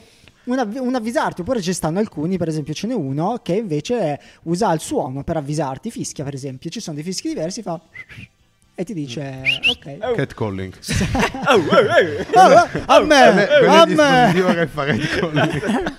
un, 0.44 0.58
avvi- 0.58 0.78
un 0.78 0.94
avvisarti, 0.94 1.40
oppure 1.42 1.60
ci 1.62 1.72
stanno 1.72 1.98
alcuni, 1.98 2.36
per 2.38 2.48
esempio, 2.48 2.74
ce 2.74 2.86
n'è 2.86 2.94
uno 2.94 3.40
che 3.42 3.54
invece 3.54 4.20
usa 4.42 4.72
il 4.72 4.80
suono 4.80 5.22
per 5.22 5.36
avvisarti, 5.36 5.90
fischia, 5.90 6.24
per 6.24 6.34
esempio. 6.34 6.70
Ci 6.70 6.80
sono 6.80 6.96
dei 6.96 7.04
fischi 7.04 7.28
diversi, 7.28 7.62
fa. 7.62 7.80
E 8.74 8.84
ti 8.84 8.94
dice, 8.94 9.42
ok. 9.68 9.96
Oh. 10.00 10.12
Catcalling. 10.14 10.72
Oh, 11.46 11.56
eh, 11.76 12.16
eh. 12.16 12.26
Oh, 12.34 12.52
oh, 12.52 12.68
a 12.86 13.00
me, 13.00 13.46
è 13.46 13.66
a 13.66 13.84
me. 13.84 14.54
che 14.54 14.66
fa 14.66 14.84
catcalling. 14.86 15.94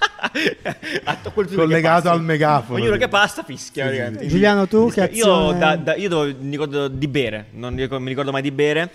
To- 1.21 1.31
quel 1.31 1.53
Collegato 1.53 2.09
al 2.09 2.21
megafono. 2.23 2.79
Ognuno 2.79 2.97
che 2.97 3.07
passa 3.07 3.43
fischia. 3.43 3.83
praticamente. 3.85 4.27
Giuliano, 4.27 4.67
tu 4.67 4.85
Fischia. 4.85 5.07
che 5.07 5.15
Io, 5.15 5.25
azione- 5.25 5.59
da- 5.59 5.75
da- 5.75 5.95
io 5.95 6.09
devo- 6.09 6.25
mi 6.25 6.51
ricordo 6.51 6.87
di 6.87 7.07
bere, 7.07 7.45
non 7.51 7.73
mi 7.75 7.87
ricordo 8.07 8.31
mai 8.31 8.41
di 8.41 8.51
bere. 8.51 8.89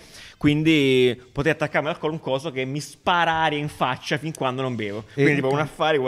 Quindi 0.49 1.21
potrei 1.33 1.51
attaccarmi 1.51 1.89
al 1.89 1.97
collo 1.97 2.13
un 2.13 2.21
coso 2.21 2.49
che 2.49 2.63
mi 2.63 2.79
spara 2.79 3.33
aria 3.33 3.57
in 3.59 3.67
faccia 3.67 4.17
fin 4.17 4.31
quando 4.31 4.61
non 4.61 4.73
bevo. 4.73 5.03
Quindi, 5.11 5.31
E- 5.33 5.35
tipo, 5.35 5.51
un 5.51 5.59
affare. 5.59 5.99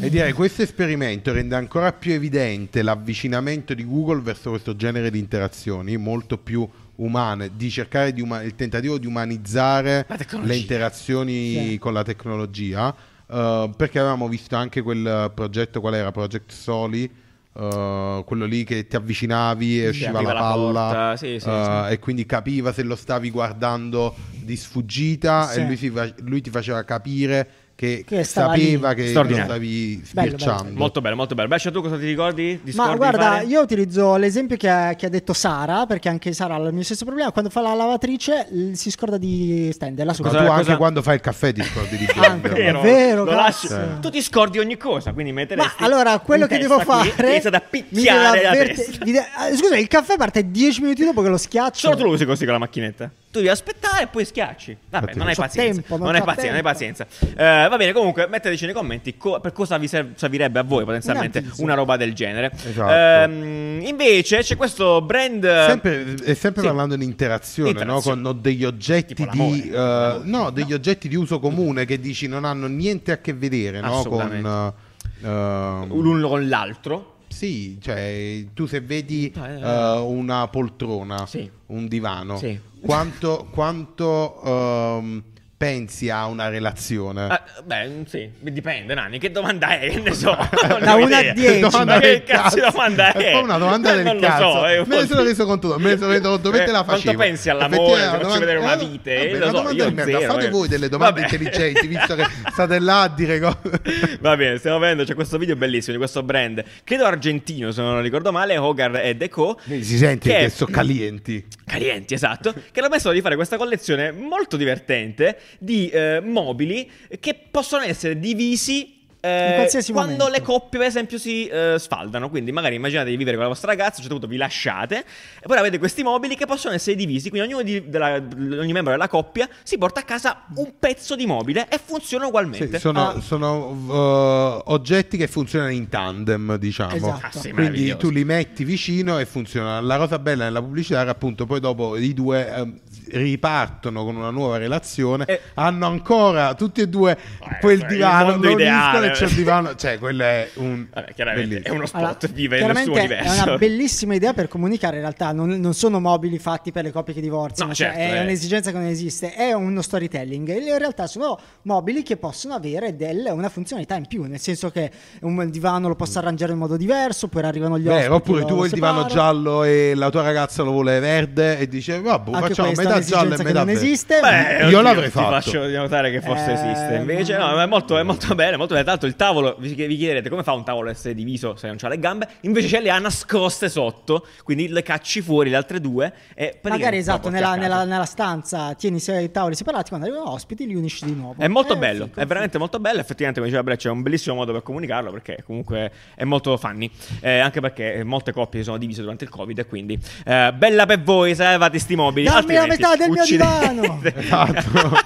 E 0.00 0.10
direi 0.10 0.32
questo 0.32 0.60
esperimento 0.60 1.32
rende 1.32 1.54
ancora 1.54 1.94
più 1.94 2.12
evidente 2.12 2.82
l'avvicinamento 2.82 3.72
di 3.72 3.86
Google 3.86 4.20
verso 4.20 4.50
questo 4.50 4.76
genere 4.76 5.10
di 5.10 5.18
interazioni 5.18 5.96
molto 5.96 6.36
più 6.36 6.68
umane, 6.96 7.52
di 7.56 7.70
cercare 7.70 8.12
di 8.12 8.20
uma- 8.20 8.42
il 8.42 8.54
tentativo 8.54 8.98
di 8.98 9.06
umanizzare 9.06 10.06
le 10.42 10.54
interazioni 10.54 11.70
Sì. 11.70 11.78
con 11.78 11.94
la 11.94 12.02
tecnologia, 12.04 12.94
eh, 13.30 13.70
perché 13.74 13.98
avevamo 13.98 14.28
visto 14.28 14.56
anche 14.56 14.82
quel 14.82 15.32
progetto, 15.34 15.80
qual 15.80 15.94
era? 15.94 16.12
Project 16.12 16.52
Soli, 16.52 17.10
eh, 17.58 18.22
quello 18.24 18.44
lì 18.44 18.62
che 18.62 18.86
ti 18.86 18.94
avvicinavi 18.94 19.82
e 19.82 19.88
usciva 19.88 20.22
la 20.22 20.32
la 20.32 20.40
palla 20.40 21.14
sì, 21.16 21.40
sì, 21.40 21.48
eh, 21.48 21.84
sì. 21.88 21.92
e 21.92 21.98
quindi 21.98 22.24
capiva 22.24 22.72
se 22.72 22.84
lo 22.84 22.94
stavi 22.94 23.30
guardando 23.30 24.14
di 24.30 24.56
sfuggita 24.56 25.52
e 25.52 25.64
lui, 25.64 25.76
fa- 25.76 26.14
lui 26.20 26.40
ti 26.40 26.50
faceva 26.50 26.84
capire 26.84 27.48
che, 27.78 28.02
Che 28.04 28.24
stava 28.24 28.54
sapeva 28.56 28.90
lì. 28.90 28.94
che 28.96 29.08
stavi 29.10 30.02
Bello, 30.10 30.30
sbirciando. 30.30 30.62
bello. 30.64 30.76
Molto 30.78 31.00
bello, 31.00 31.14
molto 31.14 31.34
bello. 31.36 31.46
Beh, 31.48 31.58
tu 31.70 31.80
cosa 31.80 31.96
ti 31.96 32.06
ricordi? 32.06 32.58
Di 32.60 32.72
Ma 32.74 32.96
guarda, 32.96 33.22
fare? 33.22 33.44
io 33.44 33.60
utilizzo 33.60 34.16
l'esempio 34.16 34.56
che 34.56 34.68
ha, 34.68 34.94
che 34.94 35.06
ha 35.06 35.08
detto 35.08 35.32
Sara, 35.32 35.86
perché 35.86 36.08
anche 36.08 36.32
Sara 36.32 36.56
ha 36.56 36.58
il 36.58 36.72
mio 36.74 36.82
stesso 36.82 37.04
problema. 37.04 37.30
Quando 37.30 37.50
fa 37.50 37.60
la 37.60 37.74
lavatrice 37.74 38.48
si 38.72 38.90
scorda 38.90 39.16
di 39.16 39.70
stenderla 39.72 40.12
su 40.12 40.22
Ma 40.22 40.28
tu 40.30 40.36
cosa- 40.38 40.52
anche 40.54 40.76
quando 40.76 41.02
fai 41.02 41.14
il 41.14 41.20
caffè 41.20 41.52
ti 41.52 41.62
scordi 41.62 41.96
di 41.98 42.06
prenderlo. 42.12 42.80
È 42.80 42.82
vero, 42.82 43.22
lo 43.24 43.30
cazzo. 43.30 43.68
lasci- 43.72 44.00
Tu 44.00 44.10
ti 44.10 44.22
scordi 44.22 44.58
ogni 44.58 44.76
cosa, 44.76 45.12
quindi 45.12 45.30
Ma 45.30 45.40
metteresti 45.42 45.84
allora 45.84 46.18
quello 46.18 46.44
in 46.44 46.50
che 46.50 46.58
devo 46.58 46.80
fare. 46.80 47.12
Inizia 47.16 47.50
a 47.50 47.62
mi 47.70 47.82
picchiare 47.84 48.42
la 48.42 48.50
testa. 48.50 48.92
ah, 49.36 49.54
Scusa, 49.56 49.76
il 49.76 49.86
caffè 49.86 50.16
parte 50.16 50.50
10 50.50 50.80
minuti 50.80 51.04
dopo 51.04 51.22
che 51.22 51.28
lo 51.28 51.36
schiaccio. 51.36 51.78
Solo 51.78 51.96
tu 51.96 52.02
lo 52.02 52.10
usi 52.10 52.24
così 52.24 52.42
con 52.42 52.54
la 52.54 52.58
macchinetta. 52.58 53.08
Tu 53.30 53.40
devi 53.40 53.50
aspettare 53.50 54.04
e 54.04 54.06
poi 54.06 54.24
schiacci. 54.24 54.74
Vabbè, 54.88 55.12
non 55.14 55.26
hai 55.28 55.34
pazienza. 55.34 55.72
tempo, 55.82 55.96
non 55.98 56.06
non 56.06 56.14
hai 56.14 56.22
pazienza, 56.22 56.46
non 56.46 56.56
hai 56.56 56.62
pazienza. 56.62 57.06
Eh, 57.36 57.68
va 57.68 57.76
bene, 57.76 57.92
comunque 57.92 58.26
metteteci 58.26 58.64
nei 58.64 58.72
commenti 58.72 59.18
co- 59.18 59.38
per 59.40 59.52
cosa 59.52 59.76
vi 59.76 59.86
ser- 59.86 60.12
servirebbe 60.14 60.58
a 60.58 60.62
voi 60.62 60.84
potenzialmente 60.84 61.38
avviso. 61.40 61.62
una 61.62 61.74
roba 61.74 61.98
del 61.98 62.14
genere. 62.14 62.50
Esatto. 62.66 62.90
Ehm, 62.90 63.82
invece 63.84 64.38
c'è 64.38 64.56
questo 64.56 65.02
brand 65.02 65.42
Sempre, 65.42 66.14
è 66.24 66.32
sempre 66.32 66.62
sì. 66.62 66.66
parlando 66.68 66.96
di 66.96 67.04
interazione, 67.04 67.72
no? 67.72 67.80
Interazione. 67.80 68.22
con 68.22 68.40
degli 68.40 68.64
oggetti 68.64 69.14
di 69.14 69.70
eh, 69.74 70.20
no, 70.22 70.50
degli 70.50 70.72
oggetti 70.72 71.06
di 71.08 71.14
uso 71.16 71.38
comune 71.38 71.84
che 71.84 72.00
dici 72.00 72.28
non 72.28 72.46
hanno 72.46 72.66
niente 72.66 73.12
a 73.12 73.18
che 73.18 73.34
vedere 73.34 73.80
no? 73.80 74.02
con 74.04 74.74
eh, 75.22 75.26
ehm, 75.26 75.88
l'uno 75.88 76.28
con 76.28 76.48
l'altro. 76.48 77.16
Sì, 77.28 77.78
cioè 77.80 78.46
tu 78.54 78.64
se 78.66 78.80
vedi 78.80 79.30
eh, 79.30 79.60
eh, 79.60 79.98
una 79.98 80.48
poltrona, 80.48 81.26
Sì. 81.26 81.48
un 81.66 81.86
divano, 81.86 82.38
Sì. 82.38 82.58
Quanto, 82.80 83.48
quanto 83.50 84.42
ehm, 84.44 85.22
pensi 85.58 86.08
a 86.08 86.26
una 86.26 86.48
relazione? 86.48 87.24
Ah, 87.26 87.42
beh, 87.64 88.04
sì, 88.06 88.30
dipende, 88.38 88.94
Nani. 88.94 89.18
Che 89.18 89.32
domanda 89.32 89.76
è? 89.78 89.90
Che 89.90 89.98
ne 90.00 90.14
so. 90.14 90.30
Da 90.78 90.94
ho 90.94 90.98
uno 90.98 91.14
a 91.14 91.18
idea. 91.20 91.32
dieci. 91.32 91.58
Domanda 91.60 91.94
Ma 91.94 92.00
che 92.00 92.08
del 92.08 92.22
cazzo 92.22 92.54
di 92.54 92.60
domanda 92.60 93.12
è? 93.12 93.32
È 93.32 93.34
una 93.40 93.58
domanda 93.58 93.90
Eh, 93.92 93.94
del 93.96 94.04
non 94.04 94.14
lo 94.14 94.20
cazzo. 94.20 94.50
so, 94.52 94.66
eh, 94.66 94.84
me 94.86 95.00
ne 95.00 95.06
sono 95.06 95.22
reso 95.24 95.44
conto, 95.46 95.78
me 95.78 95.90
ne 95.90 95.96
sono 95.98 96.12
reso 96.12 96.28
conto 96.28 96.50
mentre 96.50 96.68
Eh, 96.68 96.72
la 96.72 96.84
quanto 96.84 97.02
facevo. 97.02 97.22
pensi 97.22 97.50
all'amore? 97.50 98.02
Faccio 98.02 98.28
la 98.28 98.38
vedere 98.38 98.58
una 98.58 98.74
domanda- 98.76 98.84
vite, 98.92 99.16
vabbè, 99.16 99.30
lo 99.30 99.36
una 99.36 99.46
so, 99.46 99.52
domanda 99.74 99.84
io 99.84 100.04
zero, 100.04 100.32
Fate 100.32 100.46
eh. 100.46 100.50
voi 100.50 100.68
delle 100.68 100.88
domande 100.88 101.20
Vabbè. 101.22 101.32
intelligenti, 101.34 101.86
visto 101.88 102.14
che 102.14 102.24
state 102.52 102.78
là 102.78 103.02
a 103.02 103.08
dire 103.08 103.40
cose. 103.40 103.80
Va 104.20 104.36
bene, 104.36 104.58
stiamo 104.58 104.78
vedendo, 104.78 105.02
c'è 105.04 105.14
questo 105.14 105.38
video 105.38 105.56
bellissimo 105.56 105.92
di 105.92 105.98
questo 105.98 106.22
brand, 106.22 106.62
credo 106.84 107.04
argentino 107.04 107.72
se 107.72 107.82
non 107.82 108.00
ricordo 108.00 108.30
male, 108.30 108.56
Hogar 108.56 108.94
e 109.04 109.16
Deco. 109.16 109.58
Si 109.66 109.82
sente 109.96 110.30
Che- 110.30 110.38
che 110.38 110.48
sono 110.50 110.70
calienti. 110.70 111.44
Calienti, 111.66 112.14
esatto. 112.14 112.52
che 112.52 112.78
hanno 112.80 112.88
pensato 112.88 113.12
di 113.14 113.20
fare 113.20 113.34
questa 113.34 113.56
collezione 113.56 114.12
molto 114.12 114.56
divertente 114.56 115.36
di 115.58 115.88
eh, 115.88 116.20
mobili 116.24 116.90
che 117.20 117.34
possono 117.50 117.82
essere 117.84 118.18
divisi. 118.18 118.96
eh, 119.20 119.66
quando 119.90 120.24
momento. 120.24 120.28
le 120.28 120.42
coppie, 120.42 120.78
per 120.78 120.86
esempio, 120.88 121.18
si 121.18 121.46
eh, 121.48 121.74
sfaldano, 121.76 122.30
quindi 122.30 122.52
magari 122.52 122.76
immaginate 122.76 123.10
di 123.10 123.16
vivere 123.16 123.34
con 123.34 123.44
la 123.46 123.50
vostra 123.50 123.70
ragazza, 123.72 123.94
a 123.94 123.96
un 123.96 124.02
certo 124.02 124.12
punto 124.18 124.28
vi 124.28 124.36
lasciate, 124.36 124.98
e 124.98 125.46
poi 125.46 125.56
avete 125.58 125.78
questi 125.78 126.04
mobili 126.04 126.36
che 126.36 126.46
possono 126.46 126.72
essere 126.74 126.94
divisi. 126.94 127.28
Quindi 127.28 127.48
ognuno 127.48 127.64
di- 127.64 127.88
della- 127.88 128.14
ogni 128.14 128.72
membro 128.72 128.92
della 128.92 129.08
coppia 129.08 129.48
si 129.64 129.76
porta 129.76 130.00
a 130.00 130.02
casa 130.04 130.44
un 130.54 130.72
pezzo 130.78 131.16
di 131.16 131.26
mobile 131.26 131.66
e 131.68 131.80
funziona 131.84 132.26
ugualmente. 132.28 132.74
Sì, 132.74 132.78
sono 132.78 133.08
Ah. 133.08 133.20
sono, 133.20 133.70
uh, 133.70 134.62
oggetti 134.72 135.16
che 135.16 135.26
funzionano 135.26 135.72
in 135.72 135.88
tandem, 135.88 136.56
diciamo. 136.56 136.94
Esatto. 136.94 137.26
Ah, 137.26 137.30
sì, 137.40 137.50
Quindi 137.50 137.96
tu 137.96 138.10
li 138.10 138.24
metti 138.24 138.62
vicino 138.64 139.18
e 139.18 139.26
funzionano. 139.26 139.84
La 139.84 139.96
cosa 139.98 140.20
bella 140.20 140.44
nella 140.44 140.60
pubblicità 140.62 141.00
è 141.00 141.04
che 141.04 141.10
appunto 141.10 141.44
poi 141.44 141.58
dopo 141.58 141.96
i 141.96 142.14
due 142.14 142.48
ehm, 142.54 142.78
ripartono 143.12 144.04
con 144.04 144.16
una 144.16 144.30
nuova 144.30 144.56
relazione, 144.58 145.24
Eh. 145.26 145.40
hanno 145.54 145.86
ancora 145.86 146.54
tutti 146.54 146.80
e 146.80 146.88
due 146.88 147.12
Eh, 147.12 147.58
quel 147.60 147.80
il 147.80 147.86
divano, 147.86 148.32
uniscono 148.34 148.50
ideale. 148.52 149.06
e 149.06 149.10
c'è 149.10 149.24
il 149.26 149.34
divano, 149.34 149.74
cioè 149.74 149.98
quello 149.98 150.22
è 150.22 150.48
un 150.54 150.86
Vabbè, 150.92 151.12
chiaramente 151.14 151.48
bellissimo. 151.48 151.74
è 151.74 151.76
uno 151.76 151.86
spot, 151.86 152.00
Allora, 152.02 152.18
vive 152.32 152.56
nel 152.60 152.76
suo 152.76 152.92
chiaramente 152.92 153.14
universo. 153.14 153.40
È 153.44 153.48
una 153.48 153.58
bellissima 153.58 154.14
idea 154.14 154.32
per 154.32 154.48
comunicare. 154.48 154.96
In 154.96 155.02
realtà, 155.02 155.32
non, 155.32 155.48
non 155.50 155.74
sono 155.74 156.00
mobili 156.00 156.38
fatti 156.38 156.72
per 156.72 156.84
le 156.84 156.92
coppie 156.92 157.14
che 157.14 157.20
divorziano. 157.20 157.70
No, 157.70 157.74
cioè, 157.76 157.88
certo, 157.88 158.00
è 158.00 158.18
eh. 158.18 158.22
un'esigenza 158.22 158.70
che 158.70 158.76
non 158.78 158.86
esiste. 158.86 159.32
È 159.34 159.52
uno 159.52 159.82
storytelling. 159.82 160.48
In 160.48 160.78
realtà 160.78 161.06
sono 161.06 161.38
mobili 161.62 162.02
che 162.02 162.16
possono 162.16 162.54
avere 162.54 162.96
del- 162.96 163.28
una 163.32 163.48
funzionalità 163.48 163.96
in 163.96 164.06
più. 164.06 164.24
Nel 164.24 164.40
senso 164.40 164.70
che 164.70 164.90
un 165.22 165.48
divano 165.50 165.88
lo 165.88 165.94
posso 165.94 166.18
arrangiare 166.18 166.52
in 166.52 166.58
modo 166.58 166.76
diverso. 166.76 167.28
Poi 167.28 167.42
arrivano 167.42 167.78
gli 167.78 167.86
ospiti. 167.86 168.02
Vero, 168.02 168.14
oppure 168.16 168.44
tu 168.44 168.54
vuoi 168.54 168.66
il 168.66 168.72
divano 168.72 169.06
giallo 169.06 169.64
e 169.64 169.92
la 169.94 170.10
tua 170.10 170.22
ragazza 170.22 170.62
lo 170.62 170.72
vuole 170.72 170.98
verde 171.00 171.58
e 171.58 171.68
dice 171.68 172.00
vabbè 172.00 172.32
Anche 172.32 172.48
facciamo 172.48 172.68
è 172.68 172.74
metà 172.98 173.08
giallo 173.16 173.34
e 173.34 173.42
metà 173.44 173.58
non 173.58 173.68
esiste. 173.70 174.20
Beh, 174.20 174.56
Io 174.60 174.66
oddio, 174.66 174.80
l'avrei 174.82 175.04
ti 175.04 175.10
fatto. 175.10 175.30
faccio 175.40 175.66
notare 175.68 176.10
che 176.10 176.20
forse 176.20 176.50
Eh, 176.50 176.52
esiste. 176.54 176.94
Invece, 176.96 177.36
no, 177.36 177.60
è 177.60 177.66
molto, 177.66 177.98
è 177.98 178.02
molto 178.02 178.34
bene. 178.34 178.56
Molto 178.56 178.72
bene. 178.74 178.82
Tra 178.84 178.92
l'altro, 178.92 179.08
il 179.08 179.16
tavolo, 179.16 179.56
vi, 179.58 179.74
vi 179.74 179.96
chiederete 179.96 180.28
come 180.28 180.42
fa 180.42 180.52
un 180.52 180.64
tavolo 180.64 180.88
a 180.88 180.92
essere 180.92 181.14
diviso 181.14 181.56
se 181.56 181.66
non 181.66 181.76
c'ha 181.76 181.88
le 181.88 181.98
gambe. 181.98 182.28
Invece, 182.42 182.68
ce 182.68 182.80
le 182.80 182.90
ha 182.90 182.98
nascoste 182.98 183.68
sotto. 183.68 184.26
Quindi 184.44 184.68
le 184.68 184.82
cacci 184.82 185.20
fuori 185.20 185.50
le 185.50 185.56
altre 185.56 185.80
due. 185.80 186.12
E 186.34 186.58
Magari 186.62 186.96
esatto, 186.98 187.28
nella, 187.30 187.54
nella- 187.54 187.84
nella 187.84 188.04
stanza 188.04 188.74
tieni 188.74 188.96
i 188.96 189.00
sei 189.00 189.30
tavoli 189.30 189.54
separati, 189.54 189.88
quando 189.88 190.06
arrivano 190.06 190.30
ospiti 190.32 190.66
li 190.66 190.74
unisci 190.74 191.04
di 191.04 191.14
nuovo. 191.14 191.40
È 191.42 191.48
molto 191.48 191.74
Eh, 191.74 191.76
bello, 191.78 192.04
figo, 192.06 192.20
è 192.20 192.26
veramente 192.26 192.58
molto 192.58 192.78
bello. 192.80 193.00
Effettivamente, 193.00 193.40
come 193.40 193.50
diceva 193.52 193.62
Breccia, 193.62 193.88
è 193.88 193.92
un 193.92 194.02
bellissimo 194.02 194.34
modo 194.34 194.52
per 194.52 194.62
comunicarlo 194.62 195.10
perché 195.10 195.42
comunque 195.44 195.90
è 196.14 196.24
molto 196.24 196.56
funny. 196.56 196.90
Eh, 197.20 197.38
anche 197.38 197.60
perché 197.60 198.02
molte 198.04 198.32
coppie 198.32 198.60
si 198.60 198.64
sono 198.66 198.78
divise 198.78 199.00
durante 199.02 199.24
il 199.24 199.30
Covid. 199.30 199.58
E 199.58 199.66
quindi, 199.66 199.98
eh, 200.24 200.52
bella 200.56 200.86
per 200.86 201.00
voi 201.02 201.34
se 201.34 201.44
avevate 201.44 201.78
sti 201.78 201.96
mobili. 201.96 202.26
Dammi 202.26 202.34
la 202.52 202.60
altrimenti 202.62 202.82
metà 202.90 202.96
del 202.96 203.10
mio 203.10 203.22
uccidete. 203.22 203.68
divano. 203.70 204.00
Esatto. 204.18 204.96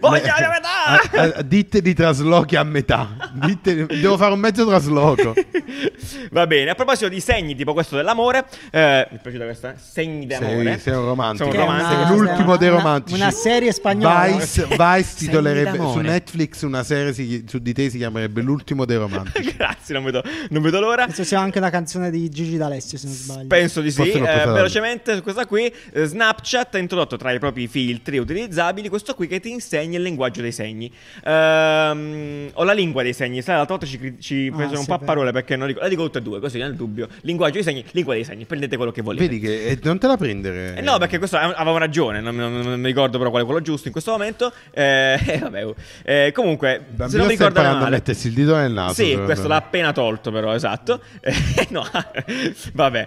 Voglio 0.00 0.24
la 0.26 0.50
metà! 0.50 1.34
Eh, 1.34 1.38
eh, 1.38 1.46
ditte 1.46 1.80
di 1.80 1.94
traslochi 1.94 2.56
a 2.56 2.62
metà. 2.64 3.30
Ditte- 3.32 3.86
devo 3.86 4.16
fare 4.16 4.32
un 4.32 4.40
mezzo 4.40 4.66
trasloco. 4.66 5.34
Va 6.30 6.46
bene, 6.46 6.70
a 6.70 6.74
proposito 6.74 7.08
di 7.08 7.20
segni 7.20 7.54
tipo 7.54 7.72
questo 7.72 7.96
dell'amore, 7.96 8.44
eh, 8.70 9.06
mi 9.10 9.16
è 9.18 9.20
piaciuta 9.20 9.44
questa? 9.44 9.74
Segni 9.76 10.26
d'amore. 10.26 10.64
Sei, 10.72 10.78
sei 10.80 10.94
un 10.94 11.04
romantico. 11.04 11.50
Sono 11.50 11.62
è 11.62 11.66
una- 11.66 11.76
romantico. 11.78 12.14
L'ultimo 12.14 12.48
una- 12.48 12.56
dei 12.56 12.68
romantici. 12.68 13.20
Una 13.20 13.30
serie 13.30 13.72
spagnola. 13.72 14.26
Vice, 14.26 14.66
Vice 14.66 15.14
titolerebbe 15.16 15.76
su. 15.78 15.98
Netflix 15.98 16.62
una 16.62 16.82
serie 16.82 17.12
si- 17.12 17.44
su 17.48 17.58
di 17.58 17.72
te 17.72 17.88
si 17.90 17.98
chiamerebbe 17.98 18.40
L'ultimo 18.42 18.84
dei 18.84 18.96
romantici. 18.96 19.54
Grazie, 19.56 19.94
non 19.94 20.04
vedo, 20.04 20.22
non 20.50 20.62
vedo 20.62 20.80
l'ora. 20.80 21.04
Penso 21.06 21.24
sia 21.24 21.40
anche 21.40 21.58
una 21.58 21.70
canzone 21.70 22.10
di 22.10 22.28
Gigi 22.28 22.56
D'Alessio, 22.56 22.98
se 22.98 23.06
non 23.06 23.14
sbaglio. 23.16 23.46
Penso 23.46 23.80
di 23.80 23.90
sì. 23.90 24.10
Eh, 24.10 24.20
velocemente 24.20 25.14
su 25.14 25.22
questa 25.22 25.46
qui, 25.46 25.72
eh, 25.92 26.04
Snapchat 26.04 26.74
ha 26.74 26.78
introdotto 26.78 27.11
tra 27.16 27.32
i 27.32 27.38
propri 27.38 27.66
filtri 27.66 28.18
utilizzabili 28.18 28.88
questo 28.88 29.14
qui 29.14 29.26
che 29.26 29.40
ti 29.40 29.50
insegna 29.50 29.96
il 29.96 30.02
linguaggio 30.02 30.40
dei 30.42 30.52
segni. 30.52 30.90
Ehm, 31.24 32.50
o 32.54 32.64
la 32.64 32.72
lingua 32.72 33.02
dei 33.02 33.12
segni. 33.12 33.42
Sai, 33.42 33.56
l'altra 33.56 33.76
volta 33.76 33.90
ci, 33.90 34.16
ci 34.20 34.50
Ah, 34.52 34.56
presero 34.56 34.80
un 34.80 34.86
po' 34.86 34.94
a 34.94 34.98
parole 34.98 35.32
perché 35.32 35.56
non 35.56 35.66
ricordo. 35.66 35.86
La 35.88 35.94
dico 35.94 36.04
tutte 36.04 36.18
e 36.18 36.22
due, 36.22 36.40
così 36.40 36.58
nel 36.58 36.74
dubbio. 36.74 37.08
Linguaggio 37.22 37.54
dei 37.54 37.62
segni, 37.62 37.84
lingua 37.92 38.14
dei 38.14 38.24
segni. 38.24 38.44
Prendete 38.44 38.76
quello 38.76 38.92
che 38.92 39.02
volete. 39.02 39.26
Vedi 39.26 39.40
che 39.40 39.66
eh, 39.66 39.78
non 39.82 39.98
te 39.98 40.06
la 40.06 40.16
prendere. 40.16 40.74
Eh 40.76 40.80
no, 40.80 40.98
perché 40.98 41.18
questo 41.18 41.36
avevo 41.36 41.78
ragione, 41.78 42.20
non, 42.20 42.34
non- 42.34 42.60
non 42.60 42.80
mi 42.80 42.86
ricordo 42.86 43.18
però 43.18 43.30
qual 43.30 43.42
è 43.42 43.44
quello 43.44 43.60
giusto 43.62 43.86
in 43.86 43.92
questo 43.92 44.10
momento. 44.12 44.52
Eh, 44.70 45.18
eh, 45.26 45.38
vabbè, 45.38 45.66
oh. 45.66 45.74
Eh, 46.04 46.32
comunque, 46.34 46.74
Il 46.74 46.80
se 46.80 46.92
bambino 46.94 47.18
non 47.18 47.26
mi 47.26 47.32
ricordo 47.32 47.58
imparando 47.58 47.78
a 47.78 47.82
male, 47.84 47.96
mettersi 47.96 48.26
il 48.28 48.34
dito 48.34 48.56
nel 48.56 48.72
naso. 48.72 48.94
sì, 48.94 49.18
questo 49.24 49.48
l'ha 49.48 49.56
appena 49.56 49.92
tolto, 49.92 50.30
però, 50.30 50.54
esatto. 50.54 51.00
Eh, 51.54 51.66
no, 51.70 51.84
vabbè. 52.72 53.06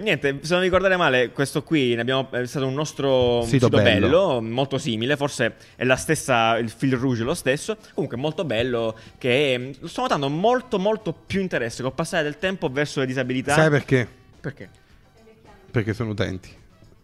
Niente, 0.00 0.38
se 0.42 0.54
non 0.54 0.62
ricordare 0.62 0.96
male, 0.96 1.30
questo 1.30 1.62
qui 1.62 1.94
ne 1.94 2.00
abbiamo, 2.02 2.28
è 2.30 2.46
stato 2.46 2.66
un 2.66 2.74
nostro 2.74 3.13
Sito 3.44 3.66
sito, 3.66 3.68
bello. 3.68 4.06
bello. 4.08 4.40
molto 4.42 4.78
simile. 4.78 5.16
Forse 5.16 5.54
è 5.76 5.84
la 5.84 5.96
stessa, 5.96 6.56
il 6.58 6.70
fil 6.70 6.96
rouge 6.96 7.22
è 7.22 7.24
lo 7.24 7.34
stesso. 7.34 7.76
Comunque, 7.94 8.16
molto 8.16 8.44
bello. 8.44 8.96
Che 9.18 9.56
mm, 9.58 9.84
sto 9.86 10.02
notando 10.02 10.28
molto, 10.28 10.78
molto 10.78 11.12
più 11.12 11.40
interesse 11.40 11.82
col 11.82 11.92
passare 11.94 12.22
del 12.22 12.38
tempo 12.38 12.68
verso 12.68 13.00
le 13.00 13.06
disabilità. 13.06 13.54
Sai 13.54 13.70
perché? 13.70 14.06
perché? 14.40 14.68
Perché 15.70 15.92
sono 15.94 16.10
utenti. 16.10 16.48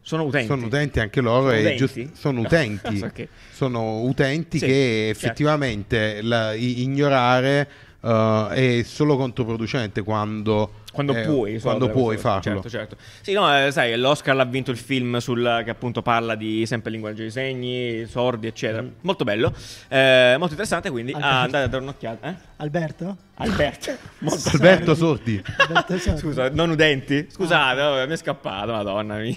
Sono 0.03 0.25
utenti. 0.25 0.47
Sono 0.47 0.67
utenti 0.67 1.01
anche 1.01 1.21
loro 1.21 1.43
Sono 1.49 1.53
e 1.55 1.61
udenti? 1.61 1.77
giust- 1.77 2.13
sono 2.13 2.41
utenti. 2.41 3.01
Ok. 3.05 3.29
Sono 3.53 4.01
utenti 4.01 4.59
Sì, 4.59 4.67
che 4.67 4.73
certo. 5.13 5.27
effettivamente 5.27 6.23
la- 6.23 6.55
ignorare 6.55 7.69
eh, 8.03 8.49
è 8.79 8.83
solo 8.83 9.17
controproducente 9.17 10.03
quando, 10.03 10.73
Quando 10.93 11.15
eh, 11.15 11.25
puoi, 11.25 11.61
quando 11.61 11.89
puoi 11.91 12.17
farlo. 12.17 12.43
Certo, 12.43 12.69
certo. 12.69 12.97
Sì, 13.21 13.33
no, 13.33 13.67
eh, 13.67 13.71
sai, 13.71 13.97
l'Oscar 13.97 14.35
l'ha 14.35 14.45
vinto 14.45 14.71
il 14.71 14.77
film 14.77 15.19
sul, 15.19 15.63
che 15.65 15.71
appunto 15.71 16.03
parla 16.03 16.35
di 16.35 16.65
sempre 16.67 16.91
linguaggio 16.91 17.23
dei 17.23 17.31
segni, 17.31 18.07
sordi, 18.07 18.47
eccetera. 18.47 18.85
Molto 19.03 19.25
bello, 19.25 19.53
eh, 19.89 20.35
molto 20.39 20.53
interessante, 20.53 20.91
quindi 20.91 21.13
Alberto. 21.13 21.35
ah, 21.35 21.41
andate 21.43 21.65
a 21.65 21.69
dare 21.69 21.83
un'occhiata. 21.83 22.29
Eh? 22.29 22.35
Alberto? 22.57 23.17
Alberto. 23.35 23.93
Molto- 24.21 24.51
Alberto 24.53 24.95
Sordi. 24.95 25.43
Alberto 25.57 25.99
Sordi. 25.99 26.19
Scusa, 26.21 26.51
non 26.51 26.71
udenti? 26.71 27.27
Scusate, 27.31 27.81
vabbè, 27.81 28.07
mi 28.07 28.13
è 28.13 28.17
scappato, 28.17 28.73
madonna 28.73 29.17
mia. 29.17 29.35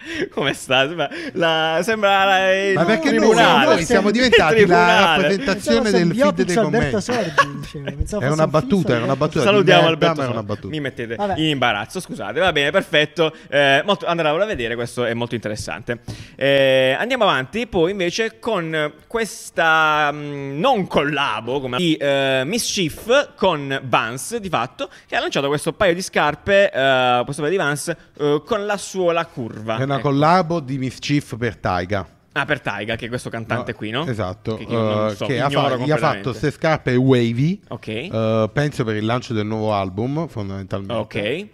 Come 0.30 0.52
sta? 0.54 0.86
Sembra, 0.86 1.10
la, 1.32 1.80
sembra 1.82 2.24
la, 2.24 2.54
il 2.54 2.74
Ma 2.74 2.84
perché 2.84 3.12
noi, 3.12 3.34
noi 3.34 3.84
siamo 3.84 4.10
diventati 4.10 4.66
la 4.66 5.16
rappresentazione 5.16 5.90
del 5.90 6.14
feed 6.14 6.42
dei 6.42 6.56
commenti. 6.56 6.88
Pensavo 7.70 8.22
È 8.22 8.28
una 8.28 8.46
battuta, 8.46 8.96
è 8.96 9.02
una 9.02 9.16
battuta. 9.16 9.44
Salutiamo 9.44 9.86
Alberto 9.86 10.20
ma 10.20 10.26
è 10.26 10.30
una 10.30 10.42
battuta. 10.42 10.68
Mi 10.68 10.80
mettete 10.80 11.14
Vabbè. 11.14 11.38
in 11.38 11.46
imbarazzo, 11.46 12.00
scusate. 12.00 12.40
Va 12.40 12.52
bene, 12.52 12.70
perfetto. 12.70 13.32
Eh, 13.48 13.82
molto, 13.84 14.06
andrò 14.06 14.34
a 14.40 14.44
vedere, 14.44 14.74
questo 14.74 15.04
è 15.04 15.14
molto 15.14 15.34
interessante. 15.34 16.00
Eh, 16.36 16.96
andiamo 16.98 17.24
avanti, 17.24 17.66
poi 17.66 17.90
invece 17.92 18.38
con 18.38 18.92
questa 19.06 20.10
mh, 20.10 20.58
non 20.58 20.86
collabo 20.86 21.60
come 21.60 21.76
di 21.76 21.94
eh, 21.94 22.42
Mischief 22.44 23.34
con 23.36 23.80
Vans, 23.84 24.36
di 24.36 24.48
fatto, 24.48 24.88
che 25.06 25.16
ha 25.16 25.20
lanciato 25.20 25.48
questo 25.48 25.72
paio 25.72 25.94
di 25.94 26.02
scarpe, 26.02 26.70
eh, 26.70 27.20
questo 27.24 27.42
paio 27.42 27.54
di 27.54 27.58
Vans, 27.58 27.88
eh, 27.88 28.42
con 28.44 28.66
la 28.66 28.76
suola 28.76 29.24
curva. 29.26 29.76
Una 29.90 29.98
Ecco. 29.98 30.08
collabo 30.10 30.60
di 30.60 30.78
Mischief 30.78 31.36
per 31.36 31.56
Taiga. 31.56 32.06
Ah, 32.32 32.44
per 32.44 32.60
Taiga, 32.60 32.94
che 32.94 33.06
è 33.06 33.08
questo 33.08 33.28
cantante 33.28 33.74
qui, 33.74 33.90
no? 33.90 34.06
Esatto, 34.06 34.54
Che 34.54 34.62
io 34.62 34.80
non 34.80 35.08
eh, 35.08 35.14
so, 35.16 35.26
che 35.26 35.40
ha, 35.40 35.50
fa- 35.50 35.76
gli 35.78 35.90
ha 35.90 35.96
fatto 35.96 36.30
queste 36.30 36.52
scarpe 36.52 36.94
wavy, 36.94 37.60
Ok. 37.70 37.88
eh, 37.88 38.50
penso 38.52 38.84
per 38.84 38.94
il 38.94 39.04
lancio 39.04 39.34
del 39.34 39.46
nuovo 39.46 39.72
album, 39.74 40.28
fondamentalmente. 40.28 40.94
Ok. 40.94 41.14
Eh, 41.16 41.48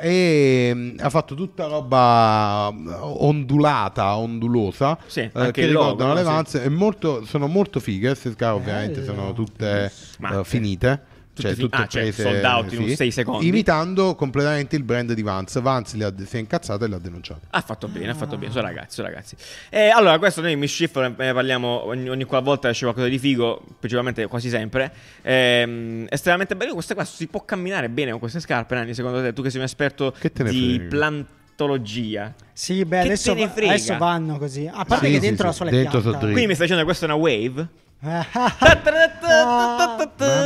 e 0.00 0.70
mm, 0.74 0.96
ha 1.00 1.08
fatto 1.08 1.34
tutta 1.34 1.66
roba 1.66 2.68
mm, 2.70 2.88
ondulata, 3.00 4.18
ondulosa, 4.18 4.98
Sì, 5.06 5.30
anche 5.32 5.52
che 5.62 5.66
ricordano 5.68 6.10
no? 6.10 6.14
le 6.14 6.20
Sì. 6.20 6.26
Vans. 6.26 6.54
e 6.56 6.68
molto- 6.68 7.24
sono 7.24 7.46
molto 7.46 7.80
fighe. 7.80 8.08
Queste 8.08 8.32
scarpe, 8.32 8.60
ovviamente, 8.60 9.02
sono 9.02 9.32
tutte 9.32 9.90
eh, 10.20 10.44
finite. 10.44 11.14
Cioè, 11.42 11.52
fin- 11.52 11.64
tutte 11.64 11.76
ah, 11.76 11.86
cioè, 11.86 12.02
prese 12.02 12.22
sold 12.22 12.44
out 12.44 12.72
in 12.72 12.82
un 12.82 12.88
sei 12.90 13.10
secondi. 13.10 13.46
imitando 13.46 14.14
completamente 14.14 14.76
il 14.76 14.82
brand 14.82 15.12
di 15.12 15.22
Vans. 15.22 15.60
Vans 15.60 15.94
li 15.94 16.02
ha, 16.02 16.12
si 16.24 16.36
è 16.36 16.40
incazzato 16.40 16.84
e 16.84 16.88
l'ha 16.88 16.98
denunciato. 16.98 17.40
Ha 17.50 17.60
fatto 17.60 17.88
bene, 17.88 18.10
ha 18.10 18.14
fatto 18.14 18.36
bene, 18.38 18.50
sono 18.52 18.66
ragazzi, 18.66 18.94
sono 18.96 19.08
ragazzi. 19.08 19.36
E 19.68 19.88
allora, 19.88 20.18
questo 20.18 20.40
noi 20.40 20.52
in 20.52 20.58
Mischief 20.58 20.96
ne 20.96 21.14
ne 21.16 21.32
parliamo 21.32 21.84
ogni, 21.86 22.08
ogni 22.08 22.24
qualvolta 22.24 22.68
esce 22.68 22.84
qualcosa 22.84 23.08
di 23.08 23.18
figo, 23.18 23.62
principalmente 23.78 24.26
quasi 24.28 24.48
sempre. 24.48 24.92
Ehm, 25.22 26.06
estremamente 26.08 26.56
bello. 26.56 26.72
Queste 26.72 26.94
qua 26.94 27.04
si 27.04 27.26
può 27.26 27.44
camminare 27.44 27.88
bene 27.88 28.10
con 28.10 28.20
queste 28.20 28.40
scarpe, 28.40 28.74
Nanni, 28.74 28.94
secondo 28.94 29.20
te? 29.20 29.32
Tu 29.32 29.42
che 29.42 29.50
sei 29.50 29.58
un 29.60 29.64
esperto 29.66 30.14
di 30.48 30.80
plantologia. 30.88 32.34
Sì, 32.52 32.84
beh, 32.84 33.00
adesso, 33.00 33.32
adesso 33.32 33.96
vanno 33.98 34.38
così. 34.38 34.66
A 34.72 34.84
parte 34.84 35.06
Sì, 35.06 35.12
che 35.12 35.20
sì, 35.20 35.26
dentro 35.26 35.36
sì, 35.42 35.44
la 35.44 35.52
sola 35.52 35.70
è 35.70 35.72
dentro 35.72 35.90
piatta. 36.00 36.04
sono 36.06 36.16
dritti. 36.18 36.32
Quindi 36.32 36.46
mi 36.48 36.54
stai 36.54 36.66
dicendo 36.66 36.84
che 36.84 36.84
questa 36.84 37.06
è 37.06 37.08
una 37.08 37.18
wave? 37.18 37.68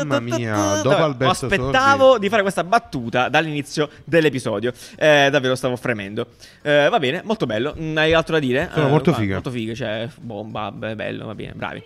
Mamma 0.04 0.20
mia, 0.20 0.80
dopo 0.82 0.96
Alberto 0.96 1.46
aspettavo 1.46 2.18
di 2.18 2.28
fare 2.28 2.42
questa 2.42 2.62
battuta 2.64 3.28
dall'inizio 3.28 3.88
dell'episodio. 4.04 4.72
Eh, 4.96 5.28
davvero 5.30 5.54
stavo 5.56 5.76
fremendo. 5.76 6.28
Eh, 6.62 6.88
va 6.88 6.98
bene, 6.98 7.22
molto 7.24 7.46
bello. 7.46 7.74
Mm, 7.78 7.96
Hai 7.96 8.12
altro 8.14 8.34
da 8.34 8.40
dire? 8.40 8.70
Sono 8.72 8.86
Eh, 8.86 8.90
molto 8.90 9.12
fighe. 9.12 9.32
Molto 9.34 9.50
fighe, 9.50 9.74
cioè, 9.74 10.08
bomba, 10.20 10.70
bello, 10.70 11.26
va 11.26 11.34
bene, 11.34 11.52
bravi. 11.54 11.82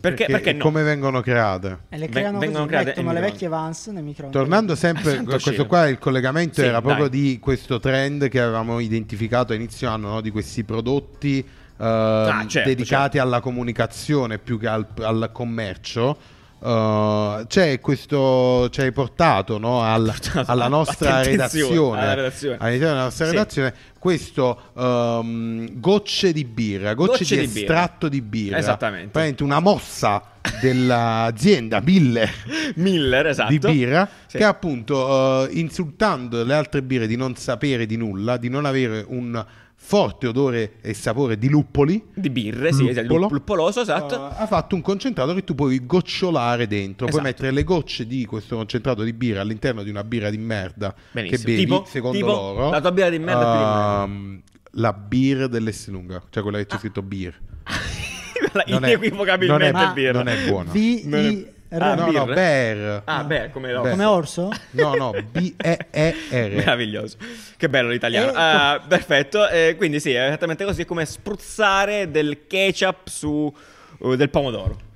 Perché, 0.00 0.26
perché 0.26 0.52
no? 0.54 0.64
come 0.64 0.82
vengono 0.82 1.20
create? 1.20 1.78
E 1.88 1.96
le 1.96 2.06
Ven- 2.06 2.10
creano 2.10 2.38
vengono 2.40 2.64
così, 2.64 2.68
create 2.74 2.88
mettono 3.00 3.12
le 3.12 3.20
vecchie 3.20 3.46
Vans 3.46 3.86
nel 3.88 4.02
microonde. 4.02 4.36
Tornando 4.36 4.74
sempre, 4.74 5.12
Santo 5.14 5.30
questo 5.30 5.50
cielo. 5.52 5.66
qua 5.66 5.86
il 5.88 5.98
collegamento 6.00 6.54
Sì, 6.60 6.66
era 6.66 6.80
proprio 6.80 7.06
dai. 7.08 7.20
di 7.20 7.38
questo 7.38 7.78
trend 7.78 8.28
che 8.28 8.40
avevamo 8.40 8.80
identificato 8.80 9.52
a 9.52 9.54
inizio 9.54 9.88
anno, 9.88 10.08
no? 10.08 10.20
di 10.20 10.30
questi 10.30 10.64
prodotti 10.64 11.46
eh, 11.78 12.44
certo, 12.48 12.68
dedicati 12.68 13.18
alla 13.18 13.40
comunicazione 13.40 14.38
più 14.38 14.58
che 14.58 14.66
al, 14.68 14.86
al 15.02 15.30
commercio. 15.32 16.16
Eh, 16.64 17.44
c'è 17.48 17.80
questo 17.80 18.68
ci 18.70 18.82
hai 18.82 18.92
portato 18.92 19.58
no? 19.58 19.82
al- 19.82 20.14
Portato 20.16 20.50
alla 20.52 20.68
nostra 20.68 21.20
redazione, 21.22 22.00
alla 22.00 22.14
redazione. 22.14 22.56
all'interno 22.60 22.92
della 22.94 23.02
nostra 23.04 23.24
Sì. 23.26 23.30
redazione 23.32 23.74
questo 23.98 24.60
ehm, 24.76 25.80
gocce 25.80 26.32
di 26.32 26.44
birra 26.44 26.94
gocce, 26.94 27.18
Gocce 27.18 27.34
di, 27.36 27.40
di 27.40 27.52
birra. 27.52 27.60
estratto 27.74 28.08
di 28.08 28.20
birra 28.20 28.58
Esattamente. 28.58 29.08
Praticamente 29.08 29.42
una 29.42 29.58
mossa 29.58 30.22
dell'azienda 30.60 31.80
Miller 31.80 32.30
Miller, 32.76 33.26
esatto. 33.26 33.50
di 33.50 33.58
birra 33.58 34.08
Sì. 34.26 34.36
che 34.38 34.44
appunto 34.44 35.48
eh, 35.48 35.58
insultando 35.58 36.44
le 36.44 36.54
altre 36.54 36.82
birre 36.82 37.06
di 37.08 37.16
non 37.16 37.34
sapere 37.34 37.86
di 37.86 37.96
nulla, 37.96 38.36
di 38.36 38.48
non 38.48 38.66
avere 38.66 39.04
un 39.08 39.44
forte 39.84 40.28
odore 40.28 40.74
e 40.80 40.94
sapore 40.94 41.36
di 41.36 41.48
luppoli, 41.48 42.02
Di 42.14 42.30
birre, 42.30 42.72
sì, 42.72 42.88
esatto, 42.88 43.08
Luppolo. 43.08 43.28
luppoloso, 43.30 43.80
esatto. 43.80 44.14
eh, 44.14 44.34
ha 44.38 44.46
fatto 44.46 44.76
un 44.76 44.80
concentrato 44.80 45.34
che 45.34 45.42
tu 45.42 45.54
puoi 45.56 45.84
gocciolare 45.84 46.68
dentro, 46.68 47.06
puoi 47.06 47.08
Esatto. 47.08 47.22
mettere 47.24 47.50
le 47.50 47.64
gocce 47.64 48.06
di 48.06 48.24
questo 48.24 48.54
concentrato 48.56 49.02
di 49.02 49.12
birra 49.12 49.40
all'interno 49.40 49.82
di 49.82 49.90
una 49.90 50.04
birra 50.04 50.30
di 50.30 50.38
merda 50.38 50.94
Benissimo. 51.10 51.38
che 51.38 51.44
bevi, 51.44 51.62
Tipo? 51.64 51.84
secondo 51.86 52.16
Tipo? 52.16 52.30
loro. 52.30 52.70
La 52.70 52.80
tua 52.80 52.92
birra 52.92 53.10
di 53.10 53.18
merda 53.18 53.40
più 53.40 53.50
di 53.50 53.64
merda. 53.64 54.02
ehm, 54.04 54.42
la 54.76 54.92
beer 54.92 55.48
dell'Esselunga, 55.48 56.22
cioè 56.30 56.42
quella 56.42 56.58
che 56.58 56.66
c'è 56.66 56.78
scritto 56.78 57.02
beer. 57.02 57.38
Non 58.52 58.84
è- 58.84 58.88
inequivocabilmente 58.88 59.70
non 59.72 59.82
è- 59.82 59.92
birra. 59.92 60.12
non 60.22 60.28
è 60.28 60.46
buona. 60.48 60.70
V-I-R. 60.72 61.52
Ah, 61.78 61.94
no, 61.94 62.10
no, 62.10 62.24
bear. 62.26 63.02
Ah, 63.06 63.24
beh, 63.24 63.50
come 63.50 63.72
no. 63.72 63.80
Beh. 63.82 63.90
Come 63.90 64.04
orso? 64.04 64.50
No, 64.72 64.94
no, 64.94 65.12
B-E-E-R. 65.12 66.50
Meraviglioso. 66.54 67.16
Che 67.56 67.68
bello 67.68 67.88
l'italiano. 67.88 68.30
Eh, 68.30 68.34
Ah, 68.36 68.82
perfetto. 68.86 69.48
Eh, 69.48 69.74
quindi 69.76 69.98
sì, 70.00 70.12
è 70.12 70.26
esattamente 70.26 70.64
così, 70.64 70.82
è 70.82 70.84
come 70.84 71.06
spruzzare 71.06 72.10
del 72.10 72.46
ketchup 72.46 73.08
su 73.08 73.52
uh, 73.98 74.14
del 74.14 74.28
pomodoro. 74.30 74.90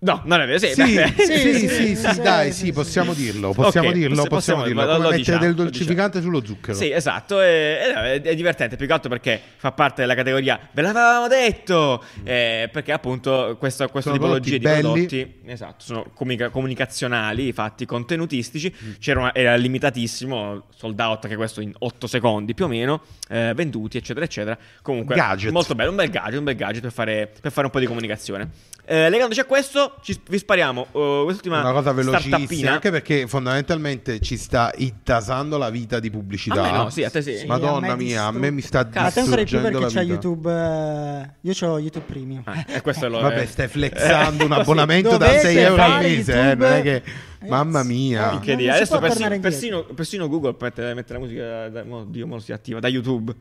No, 0.00 0.22
non 0.26 0.40
è 0.40 0.46
vero, 0.46 0.58
sì. 0.58 0.68
Sì, 0.74 0.94
beh. 0.94 1.12
sì, 1.16 1.24
sì, 1.38 1.54
sì, 1.54 1.68
sì, 1.68 1.96
sì, 1.96 2.08
sì, 2.12 2.20
dai, 2.20 2.52
sì, 2.52 2.70
possiamo 2.72 3.14
dirlo, 3.14 3.52
possiamo 3.52 3.88
Ok, 3.88 3.94
dirlo, 3.94 4.14
possi- 4.14 4.28
possiamo 4.28 4.62
possiamo 4.62 4.64
dirlo, 4.64 4.80
come 4.82 4.92
lo 4.92 4.98
mettere 5.10 5.16
diciamo, 5.18 5.40
del 5.40 5.54
dolcificante 5.54 6.20
sullo 6.20 6.44
zucchero. 6.44 6.76
Sì, 6.76 6.90
esatto, 6.92 7.40
è, 7.40 7.78
è- 7.80 8.20
è 8.22 8.34
divertente 8.36 8.76
più 8.76 8.86
che 8.86 8.92
altro 8.92 9.08
perché 9.10 9.40
fa 9.56 9.72
parte 9.72 10.02
della 10.02 10.14
categoria 10.14 10.56
ve 10.70 10.82
l'avevamo 10.82 11.26
detto, 11.26 12.04
eh, 12.22 12.68
perché 12.72 12.92
appunto 12.92 13.56
questa, 13.58 13.88
questa 13.88 14.12
tipologia 14.12 14.50
di 14.56 14.60
prodotti 14.60 15.08
belli. 15.08 15.16
prodotti 15.16 15.50
esatto, 15.50 15.84
sono 15.84 16.04
comunica- 16.14 16.50
comunicazionali, 16.50 17.52
fatti 17.52 17.84
contenutistici, 17.84 18.72
Mm. 18.84 18.90
c'era 19.00 19.18
una- 19.18 19.34
era 19.34 19.56
limitatissimo, 19.56 20.66
sold 20.76 21.00
out 21.00 21.26
che 21.26 21.34
questo 21.34 21.60
in 21.60 21.72
8 21.76 22.06
secondi 22.06 22.54
più 22.54 22.66
o 22.66 22.68
meno, 22.68 23.02
eh, 23.30 23.52
venduti 23.52 23.96
eccetera 23.96 24.24
eccetera, 24.24 24.56
comunque 24.80 25.16
Gadget. 25.16 25.50
molto 25.50 25.74
bello, 25.74 25.90
un 25.90 25.96
bel 25.96 26.08
gadget, 26.10 26.38
un 26.38 26.44
bel 26.44 26.54
gadget 26.54 26.82
per 26.82 26.92
fare, 26.92 27.32
per 27.40 27.50
fare 27.50 27.66
un 27.66 27.72
po' 27.72 27.80
di 27.80 27.86
comunicazione. 27.86 28.48
Eh, 28.90 29.10
legandoci 29.10 29.38
a 29.38 29.44
questo, 29.44 29.96
ci- 30.00 30.18
vi 30.30 30.38
spariamo 30.38 30.86
uh, 30.92 31.24
quest'ultima 31.24 31.60
Una 31.60 31.72
cosa 31.72 31.92
velocissima, 31.92 32.72
anche 32.72 32.90
perché 32.90 33.26
fondamentalmente 33.26 34.18
ci 34.20 34.38
sta 34.38 34.72
intasando 34.78 35.58
la 35.58 35.68
vita 35.68 36.00
di 36.00 36.08
pubblicità. 36.10 36.62
A 36.62 36.70
me 36.70 36.76
no, 36.78 36.88
sì, 36.88 37.04
a 37.04 37.10
te 37.10 37.20
sì. 37.20 37.36
Sì, 37.36 37.44
Madonna 37.46 37.92
a 37.92 37.96
mia, 37.96 38.24
a 38.24 38.30
me 38.32 38.50
mi 38.50 38.62
sta 38.62 38.88
Cazzo. 38.88 39.06
A 39.06 39.10
te 39.10 39.20
ancora 39.20 39.42
di 39.42 39.48
più 39.48 39.58
distruggendo 39.58 39.78
perché 39.92 39.94
c'è. 39.94 40.10
YouTube. 40.10 40.50
eh, 40.50 41.30
io 41.42 41.68
ho 41.68 41.78
YouTube 41.78 42.04
Premium. 42.06 42.42
Ah, 42.46 42.64
e 42.66 42.80
questo 42.80 43.04
è 43.06 43.08
lo- 43.10 43.20
Vabbè, 43.20 43.42
eh, 43.42 43.46
stai 43.46 43.68
flexando 43.68 44.46
un 44.46 44.52
abbonamento 44.56 45.10
da 45.18 45.26
Dovete 45.26 45.40
6 45.40 45.56
euro 45.58 45.82
al 45.82 46.00
mese, 46.02 46.32
eh, 46.50 46.54
non 46.54 46.72
è 46.72 46.82
che... 46.82 46.94
Eh, 47.40 47.46
Mamma 47.48 47.82
mia. 47.82 48.40
Dire, 48.42 48.56
si 48.56 48.68
adesso 48.68 48.98
persino, 48.98 49.38
persino, 49.38 49.82
persino 49.84 50.28
Google 50.28 50.56
mette, 50.58 50.94
mette 50.94 51.12
la 51.12 51.18
musica 51.18 51.68
da, 51.68 51.84
mo- 51.84 52.04
Dio, 52.04 52.26
mo 52.26 52.34
lo 52.36 52.40
si 52.40 52.52
attiva 52.52 52.80
da 52.80 52.88
YouTube. 52.88 53.32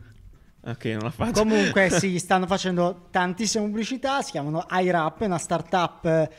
Ok, 0.67 0.85
non 0.85 0.99
l'ha 1.03 1.09
fatto. 1.11 1.39
Comunque, 1.39 1.89
sì, 1.97 2.19
stanno 2.19 2.45
facendo 2.45 3.07
tantissime 3.09 3.65
pubblicità. 3.65 4.21
Si 4.21 4.31
chiamano 4.31 4.65
iRap, 4.69 5.21
è 5.21 5.25
una 5.25 5.37
startup 5.37 6.29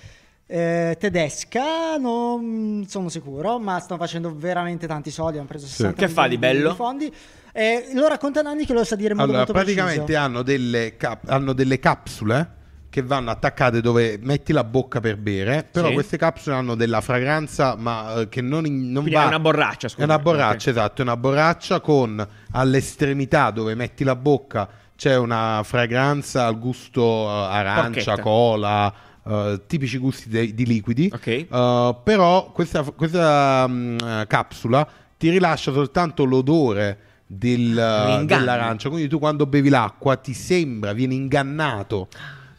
eh, 0.47 0.97
tedesca. 0.99 1.97
Non 1.97 2.85
sono 2.87 3.09
sicuro, 3.09 3.59
ma 3.59 3.79
stanno 3.81 3.99
facendo 4.01 4.35
veramente 4.37 4.87
tanti 4.87 5.11
soldi. 5.11 5.38
Hanno 5.38 5.47
preso 5.47 5.67
60 5.67 5.95
Che 6.07 6.09
fa 6.09 6.29
di 6.29 6.37
bello? 6.37 6.75
fondi. 6.75 7.12
E 7.53 7.88
loro 7.95 8.09
raccontano 8.09 8.51
Anni 8.51 8.67
che 8.67 8.73
lo 8.75 8.85
sa 8.85 8.95
dire 8.95 9.14
modo 9.14 9.25
Allora, 9.25 9.38
molto 9.38 9.53
praticamente 9.55 10.01
preciso. 10.03 10.25
hanno 10.25 10.43
delle, 10.43 10.97
cap- 10.97 11.29
hanno 11.29 11.53
delle 11.55 11.79
capsule 11.79 12.57
che 12.90 13.03
vanno 13.03 13.31
attaccate 13.31 13.81
dove 13.81 14.18
metti 14.22 14.53
la 14.53 14.64
bocca 14.64 15.01
per 15.01 15.16
bere, 15.18 15.66
però 15.70 15.88
Sì. 15.88 15.92
queste 15.94 16.16
capsule 16.16 16.55
hanno 16.57 16.74
della 16.74 17.01
fragranza 17.01 17.77
ma 17.77 18.20
eh, 18.20 18.29
che 18.29 18.40
non, 18.40 18.62
non 18.64 19.03
Quindi 19.03 19.11
va... 19.12 19.24
è 19.24 19.27
una 19.27 19.38
borraccia, 19.40 19.88
scusa. 19.88 20.03
È 20.03 20.05
una 20.05 20.18
borraccia, 20.18 20.70
Ok. 20.70 20.77
esatto, 20.77 21.01
è 21.01 21.05
una 21.05 21.16
borraccia 21.16 21.81
con 21.81 22.27
all'estremità 22.53 23.51
dove 23.51 23.74
metti 23.74 24.05
la 24.05 24.16
bocca 24.16 24.68
c'è 24.96 25.16
una 25.16 25.61
fragranza 25.64 26.46
al 26.46 26.59
gusto 26.59 27.03
eh, 27.29 27.55
arancia, 27.55 28.14
Porchetta. 28.14 28.22
cola, 28.22 28.94
eh, 29.27 29.61
tipici 29.66 29.98
gusti 29.98 30.29
de- 30.29 30.55
di 30.55 30.64
liquidi. 30.66 31.11
Ok. 31.12 31.27
Eh, 31.27 31.96
però 32.03 32.51
questa, 32.53 32.83
questa, 32.83 33.66
eh, 33.68 34.27
capsula 34.27 34.88
ti 35.16 35.31
rilascia 35.31 35.72
soltanto 35.72 36.24
l'odore 36.24 36.98
del, 37.27 38.22
dell'arancia. 38.24 38.88
Quindi 38.88 39.09
tu 39.09 39.18
quando 39.18 39.46
bevi 39.46 39.68
l'acqua 39.68 40.16
ti 40.16 40.33
sembra, 40.33 40.92
vieni 40.92 41.14
ingannato 41.14 42.09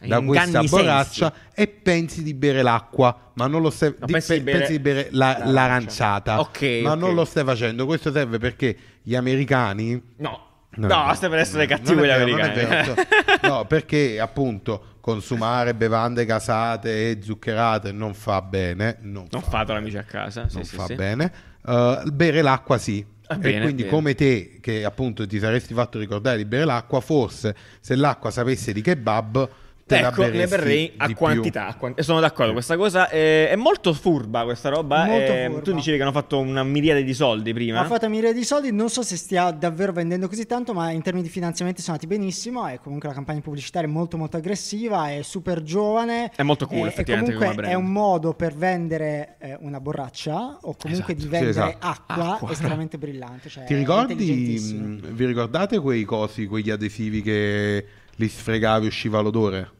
da 0.06 0.20
questa 0.22 0.62
borraccia 0.62 1.32
e 1.54 1.66
pensi 1.68 2.22
di 2.22 2.34
bere 2.34 2.62
l'acqua, 2.62 3.30
ma 3.34 3.46
non 3.46 3.60
lo 3.62 3.70
stai 3.70 3.94
No, 3.98 4.06
di- 4.06 4.12
pensi 4.12 4.32
di 4.32 4.38
pe- 4.38 4.44
bere 4.44 4.58
pensi 4.58 4.72
di 4.72 4.78
bere 4.80 5.08
la- 5.10 5.26
l'arancia. 5.26 5.50
l'aranciata, 5.52 6.40
Ok, 6.40 6.80
ma 6.82 6.92
ok. 6.92 6.98
non 6.98 7.14
lo 7.14 7.24
stai 7.24 7.44
facendo. 7.44 7.86
Questo 7.86 8.10
serve 8.12 8.38
perché 8.38 8.76
gli 9.02 9.14
americani 9.14 10.00
No. 10.16 10.46
no, 10.76 10.86
vero. 10.86 11.14
stai 11.14 11.28
per 11.30 11.38
essere 11.38 11.66
cattivo 11.66 12.02
gli 12.02 12.06
vero, 12.06 12.22
americani. 12.22 12.94
No, 13.42 13.64
perché 13.66 14.20
appunto 14.20 14.84
consumare 15.00 15.74
bevande 15.74 16.24
gasate 16.26 17.10
e 17.10 17.18
zuccherate 17.22 17.90
non 17.92 18.14
fa 18.14 18.40
bene. 18.42 18.98
Non, 19.00 19.26
Non 19.30 19.42
fa 19.42 19.48
fatelo 19.50 19.78
amici 19.78 19.96
a 19.96 20.02
casa. 20.04 20.48
Sì, 20.48 20.56
non 20.56 20.64
sì, 20.64 20.76
fa 20.76 20.84
sì. 20.86 20.94
bene. 20.94 21.32
Uh, 21.62 22.10
bere 22.12 22.42
l'acqua 22.42 22.78
sì. 22.78 23.04
Ah, 23.26 23.34
e 23.36 23.38
bene, 23.38 23.60
quindi 23.62 23.82
bene. 23.82 23.94
come 23.94 24.14
te 24.14 24.58
che 24.60 24.84
appunto 24.84 25.24
ti 25.26 25.38
saresti 25.38 25.72
fatto 25.72 25.98
ricordare 26.00 26.36
di 26.36 26.44
bere 26.44 26.64
l'acqua, 26.64 27.00
forse 27.00 27.54
se 27.80 27.94
l'acqua 27.94 28.30
sapesse 28.30 28.72
di 28.72 28.80
kebab 28.82 29.48
te 29.90 29.98
Ecco, 30.06 30.26
ne 30.28 30.46
berrei 30.46 30.92
a 30.98 31.06
di 31.08 31.14
quantità. 31.14 31.66
a 31.66 31.74
quan- 31.74 31.94
e 31.96 32.02
sono 32.04 32.20
d'accordo. 32.20 32.46
Sì. 32.48 32.52
Questa 32.54 32.76
cosa 32.76 33.08
è, 33.08 33.48
è 33.48 33.56
molto 33.56 33.92
furba. 33.92 34.44
Questa 34.44 34.68
roba. 34.68 35.04
Molto 35.04 35.32
Eh, 35.32 35.46
furba. 35.48 35.62
Tu 35.62 35.72
dicevi 35.74 35.96
che 35.96 36.02
hanno 36.04 36.12
fatto 36.12 36.38
una 36.38 36.62
miriade 36.62 37.02
di 37.02 37.12
soldi 37.12 37.52
prima. 37.52 37.80
Ha 37.80 37.84
fatto 37.86 38.08
milioni 38.08 38.32
di 38.34 38.44
soldi, 38.44 38.70
non 38.72 38.88
so 38.88 39.02
se 39.02 39.16
stia 39.16 39.50
davvero 39.50 39.92
vendendo 39.92 40.28
così 40.28 40.46
tanto, 40.46 40.72
ma 40.72 40.90
in 40.92 41.02
termini 41.02 41.24
di 41.26 41.32
finanziamenti 41.32 41.80
sono 41.82 41.96
andati 42.00 42.14
benissimo. 42.14 42.66
È 42.66 42.78
comunque 42.80 43.08
la 43.08 43.14
campagna 43.14 43.40
pubblicitaria 43.40 43.88
è 43.88 43.92
molto 43.92 44.16
molto 44.16 44.36
aggressiva, 44.36 45.10
è 45.10 45.22
super 45.22 45.62
giovane. 45.62 46.30
È 46.36 46.42
molto 46.42 46.66
cool, 46.66 46.86
e- 46.86 46.88
effettivamente, 46.88 47.32
E 47.32 47.34
comunque 47.34 47.56
come 47.56 47.68
brand. 47.68 47.72
è 47.72 47.74
un 47.86 47.92
modo 47.92 48.34
per 48.34 48.54
vendere 48.54 49.34
eh, 49.40 49.56
una 49.60 49.80
borraccia 49.80 50.58
o 50.62 50.76
comunque 50.78 51.14
di 51.14 51.22
Sì, 51.22 51.28
vendere 51.28 51.50
esatto. 51.50 51.76
acqua, 51.80 52.34
Acqua. 52.34 52.50
estremamente 52.52 52.96
brillante. 52.98 53.48
Cioè 53.48 53.64
Ti 53.64 53.74
è 53.74 53.76
ricordi, 53.76 54.60
mh, 54.60 55.12
vi 55.12 55.24
ricordate 55.26 55.78
quei 55.80 56.04
cosi, 56.04 56.46
quegli 56.46 56.70
adesivi 56.70 57.22
che 57.22 57.84
li 58.16 58.28
sfregavi 58.28 58.84
e 58.84 58.88
usciva 58.88 59.20
l'odore? 59.20 59.70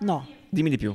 No. 0.00 0.26
Dimmi 0.48 0.70
di 0.70 0.76
più. 0.78 0.94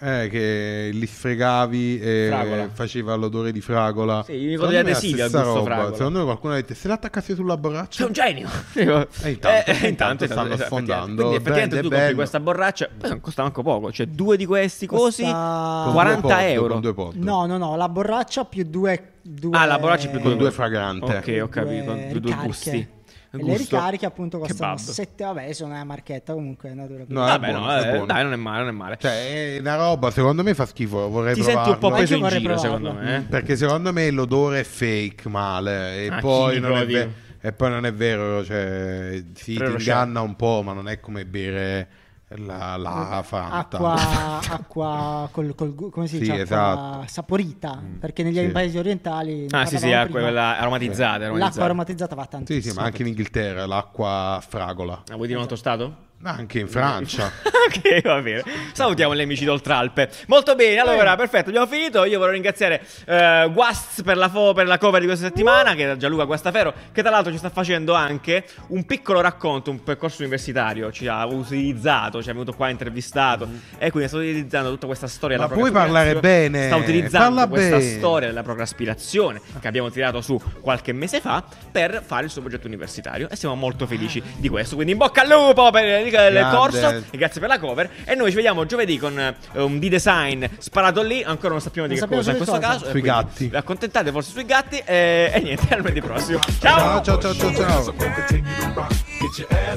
Eh, 0.00 0.28
che 0.30 0.90
li 0.92 1.06
sfregavi 1.06 1.98
e 2.00 2.26
Fragola. 2.30 2.68
faceva 2.72 3.16
l'odore 3.16 3.50
di 3.50 3.60
fragola. 3.60 4.22
Sì, 4.22 4.34
mi 4.34 4.46
ricordo 4.50 4.72
la 4.72 4.78
adesivi 4.78 5.20
al 5.20 5.28
gusto 5.28 5.64
fragola. 5.64 5.96
Secondo 5.96 6.18
me 6.20 6.24
qualcuno 6.24 6.52
ha 6.52 6.56
detto 6.56 6.74
se 6.74 6.86
l'attaccassi 6.86 7.34
sulla 7.34 7.56
borraccia. 7.56 7.96
Sei 7.96 8.06
un 8.06 8.12
genio! 8.12 8.48
E 9.24 9.30
intanto- 9.30 9.70
Eh, 9.72 9.88
intanto 9.88 10.26
stanno 10.26 10.52
esatto, 10.54 10.66
sfondando. 10.66 11.14
Quindi 11.22 11.34
effettivamente 11.34 11.80
tu 11.80 11.88
compri 11.90 12.14
questa 12.14 12.38
borraccia, 12.38 12.88
poi 12.96 13.20
costa 13.20 13.42
manco 13.42 13.62
poco, 13.64 13.90
cioè 13.90 14.06
due 14.06 14.36
di 14.36 14.46
questi 14.46 14.86
cosi, 14.86 15.22
Costa- 15.24 15.80
Con 15.86 15.92
40 15.94 16.20
due 16.20 16.30
pod, 16.30 16.42
euro. 16.52 16.78
Due. 16.78 17.10
No, 17.14 17.46
no, 17.46 17.58
no, 17.58 17.74
la 17.74 17.88
borraccia 17.88 18.44
più 18.44 18.62
due... 18.62 19.14
due 19.22 19.50
Ah, 19.58 19.64
la 19.64 19.80
borraccia 19.80 20.10
più 20.10 20.20
Con 20.20 20.30
due 20.30 20.38
due 20.38 20.50
fragrante. 20.52 21.16
Ok, 21.16 21.40
ho 21.42 21.48
capito, 21.48 21.92
due 21.92 22.08
più 22.12 22.20
due 22.20 22.36
gusti. 22.44 22.88
E 23.30 23.42
le 23.42 23.56
ricariche 23.58 24.06
appunto 24.06 24.38
costano 24.38 24.74
Kebab. 24.76 24.90
7, 24.92 25.24
vabbè, 25.24 25.52
sono 25.52 25.72
una 25.74 25.84
marchetta 25.84 26.32
comunque. 26.32 26.72
No, 26.72 26.86
No, 26.86 26.94
è 26.96 27.06
Vabbè, 27.06 27.50
buono, 27.50 27.66
no, 27.66 27.72
è 27.74 27.80
eh, 27.86 27.90
buono. 27.90 28.06
dai, 28.06 28.22
non 28.22 28.32
è 28.32 28.36
male, 28.36 28.58
non 28.60 28.68
è 28.68 28.72
male. 28.72 28.96
Cioè, 28.98 29.56
è 29.56 29.58
una 29.60 29.76
roba, 29.76 30.10
secondo 30.10 30.42
me 30.42 30.54
fa 30.54 30.64
schifo. 30.64 31.08
Vorrei 31.10 31.34
Ti 31.34 31.42
senti 31.42 31.68
un 31.68 31.74
po' 31.78 31.88
provarlo. 31.90 31.96
preso 32.06 32.14
in 32.16 32.28
giro, 32.40 32.56
secondo 32.56 32.88
provarlo. 32.90 33.10
me. 33.10 33.16
eh? 33.18 33.20
Perché 33.22 33.56
secondo 33.56 33.92
me 33.92 34.10
l'odore 34.10 34.60
è 34.60 34.64
fake 34.64 35.28
male. 35.28 36.04
E, 36.04 36.08
Ah, 36.08 36.18
poi, 36.20 36.58
non 36.58 36.72
è 36.76 36.86
dico. 36.86 36.98
ve- 36.98 37.10
e 37.40 37.52
poi 37.52 37.70
non 37.70 37.84
è 37.86 37.92
vero. 37.92 38.42
Cioè, 38.44 39.22
sì, 39.34 39.54
ti 39.56 39.62
inganna 39.62 40.20
un 40.22 40.34
po', 40.34 40.62
ma 40.64 40.72
non 40.72 40.88
è 40.88 40.98
come 40.98 41.26
bere 41.26 41.88
la, 42.36 42.76
la 42.76 43.22
Fanta. 43.24 43.76
acqua, 43.78 44.38
acqua 44.48 45.28
col, 45.32 45.54
col 45.54 45.74
come 45.90 46.06
si 46.06 46.16
Sì, 46.16 46.20
dice? 46.20 46.32
Acqua 46.32 46.44
esatto. 46.44 47.06
saporita. 47.08 47.82
Perché 47.98 48.22
negli 48.22 48.36
sì. 48.38 48.48
paesi 48.48 48.78
orientali. 48.78 49.46
Ah, 49.50 49.64
sì, 49.64 49.78
sì, 49.78 49.92
acqua, 49.92 50.04
prima, 50.04 50.20
quella 50.20 50.58
aromatizzata. 50.58 51.18
L'acqua 51.18 51.64
aromatizzata. 51.64 51.64
aromatizzata 51.64 52.14
va 52.14 52.22
Sì, 52.24 52.28
tantissimo. 52.30 52.72
sì, 52.74 52.78
ma 52.78 52.84
anche 52.84 53.02
in 53.02 53.08
Inghilterra 53.08 53.66
l'acqua 53.66 54.42
fragola. 54.46 55.02
Ah, 55.10 55.14
vuoi 55.14 55.26
dire 55.26 55.36
un 55.36 55.42
altro 55.42 55.56
stato? 55.56 56.06
Anche 56.24 56.58
in 56.58 56.68
Francia. 56.68 57.30
ok, 57.46 58.02
va 58.02 58.20
bene. 58.20 58.42
Salutiamo 58.72 59.14
gli 59.14 59.20
amici 59.20 59.44
d'Oltralpe. 59.44 60.10
Molto 60.26 60.56
bene, 60.56 60.80
allora, 60.80 61.14
perfetto, 61.14 61.50
abbiamo 61.50 61.68
finito. 61.68 62.04
Io 62.04 62.18
vorrei 62.18 62.34
ringraziare 62.34 62.84
eh, 63.06 63.48
Guasts 63.52 64.02
per 64.02 64.16
la, 64.16 64.28
fo- 64.28 64.52
per 64.52 64.66
la 64.66 64.78
cover 64.78 65.00
di 65.00 65.06
questa 65.06 65.26
settimana, 65.26 65.74
che 65.74 65.82
era 65.82 65.96
Gianluca 65.96 66.24
Guastafero, 66.24 66.74
che 66.90 67.02
tra 67.02 67.10
l'altro 67.12 67.30
ci 67.30 67.38
sta 67.38 67.50
facendo 67.50 67.94
anche 67.94 68.44
un 68.68 68.84
piccolo 68.84 69.20
racconto, 69.20 69.70
un 69.70 69.84
percorso 69.84 70.16
universitario. 70.22 70.90
Ci 70.90 71.06
ha 71.06 71.24
utilizzato, 71.24 72.20
ci 72.20 72.30
è 72.30 72.32
venuto 72.32 72.52
qua 72.52 72.68
intervistato 72.68 73.48
e 73.78 73.90
quindi 73.92 74.08
sta 74.08 74.18
utilizzando 74.18 74.70
tutta 74.70 74.86
questa 74.86 75.06
storia 75.06 75.36
Ma 75.36 75.44
della 75.44 75.56
puoi 75.56 75.70
parlare 75.70 76.16
bene? 76.16 76.66
Sta 76.66 76.76
utilizzando 76.76 77.36
Parla 77.36 77.46
questa 77.46 77.76
bene. 77.76 77.96
storia 77.96 78.26
della 78.26 78.42
procraspirazione 78.42 79.40
che 79.60 79.68
abbiamo 79.68 79.88
tirato 79.90 80.20
su 80.20 80.40
qualche 80.60 80.92
mese 80.92 81.20
fa 81.20 81.44
per 81.70 82.02
fare 82.04 82.24
il 82.24 82.30
suo 82.30 82.40
progetto 82.40 82.66
universitario 82.66 83.28
e 83.30 83.36
siamo 83.36 83.54
molto 83.54 83.86
felici 83.86 84.20
di 84.36 84.48
questo. 84.48 84.74
Quindi 84.74 84.92
in 84.92 84.98
bocca 84.98 85.22
al 85.22 85.28
lupo 85.28 85.70
per 85.70 86.06
il, 86.16 86.48
corso 86.50 87.02
e 87.10 87.16
grazie 87.16 87.40
per 87.40 87.48
la 87.48 87.58
cover. 87.58 87.90
E 88.04 88.14
noi 88.14 88.30
ci 88.30 88.36
vediamo 88.36 88.64
giovedì 88.66 88.98
con 88.98 89.18
eh, 89.18 89.34
un 89.60 89.78
D-Design 89.78 90.44
sparato 90.58 91.02
lì. 91.02 91.22
Ancora 91.22 91.50
non 91.50 91.60
sappiamo 91.60 91.88
di 91.88 91.98
Non 91.98 92.08
che 92.08 92.14
cosa 92.14 92.30
in 92.30 92.36
questo 92.36 92.54
su 92.54 92.60
caso. 92.60 92.90
Sui 92.90 93.00
gatti. 93.00 93.48
Vi 93.48 93.56
accontentate 93.56 94.10
forse 94.10 94.30
sui 94.30 94.44
gatti. 94.44 94.82
E, 94.84 95.30
e 95.34 95.40
niente, 95.40 95.66
al 95.74 95.80
lunedì 95.80 96.00
prossimo. 96.00 96.38
ciao, 96.60 97.02
ciao, 97.02 97.18
ciao, 97.18 97.34
ciao. 97.34 97.54
ciao. 97.54 97.94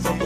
I'm 0.03 0.19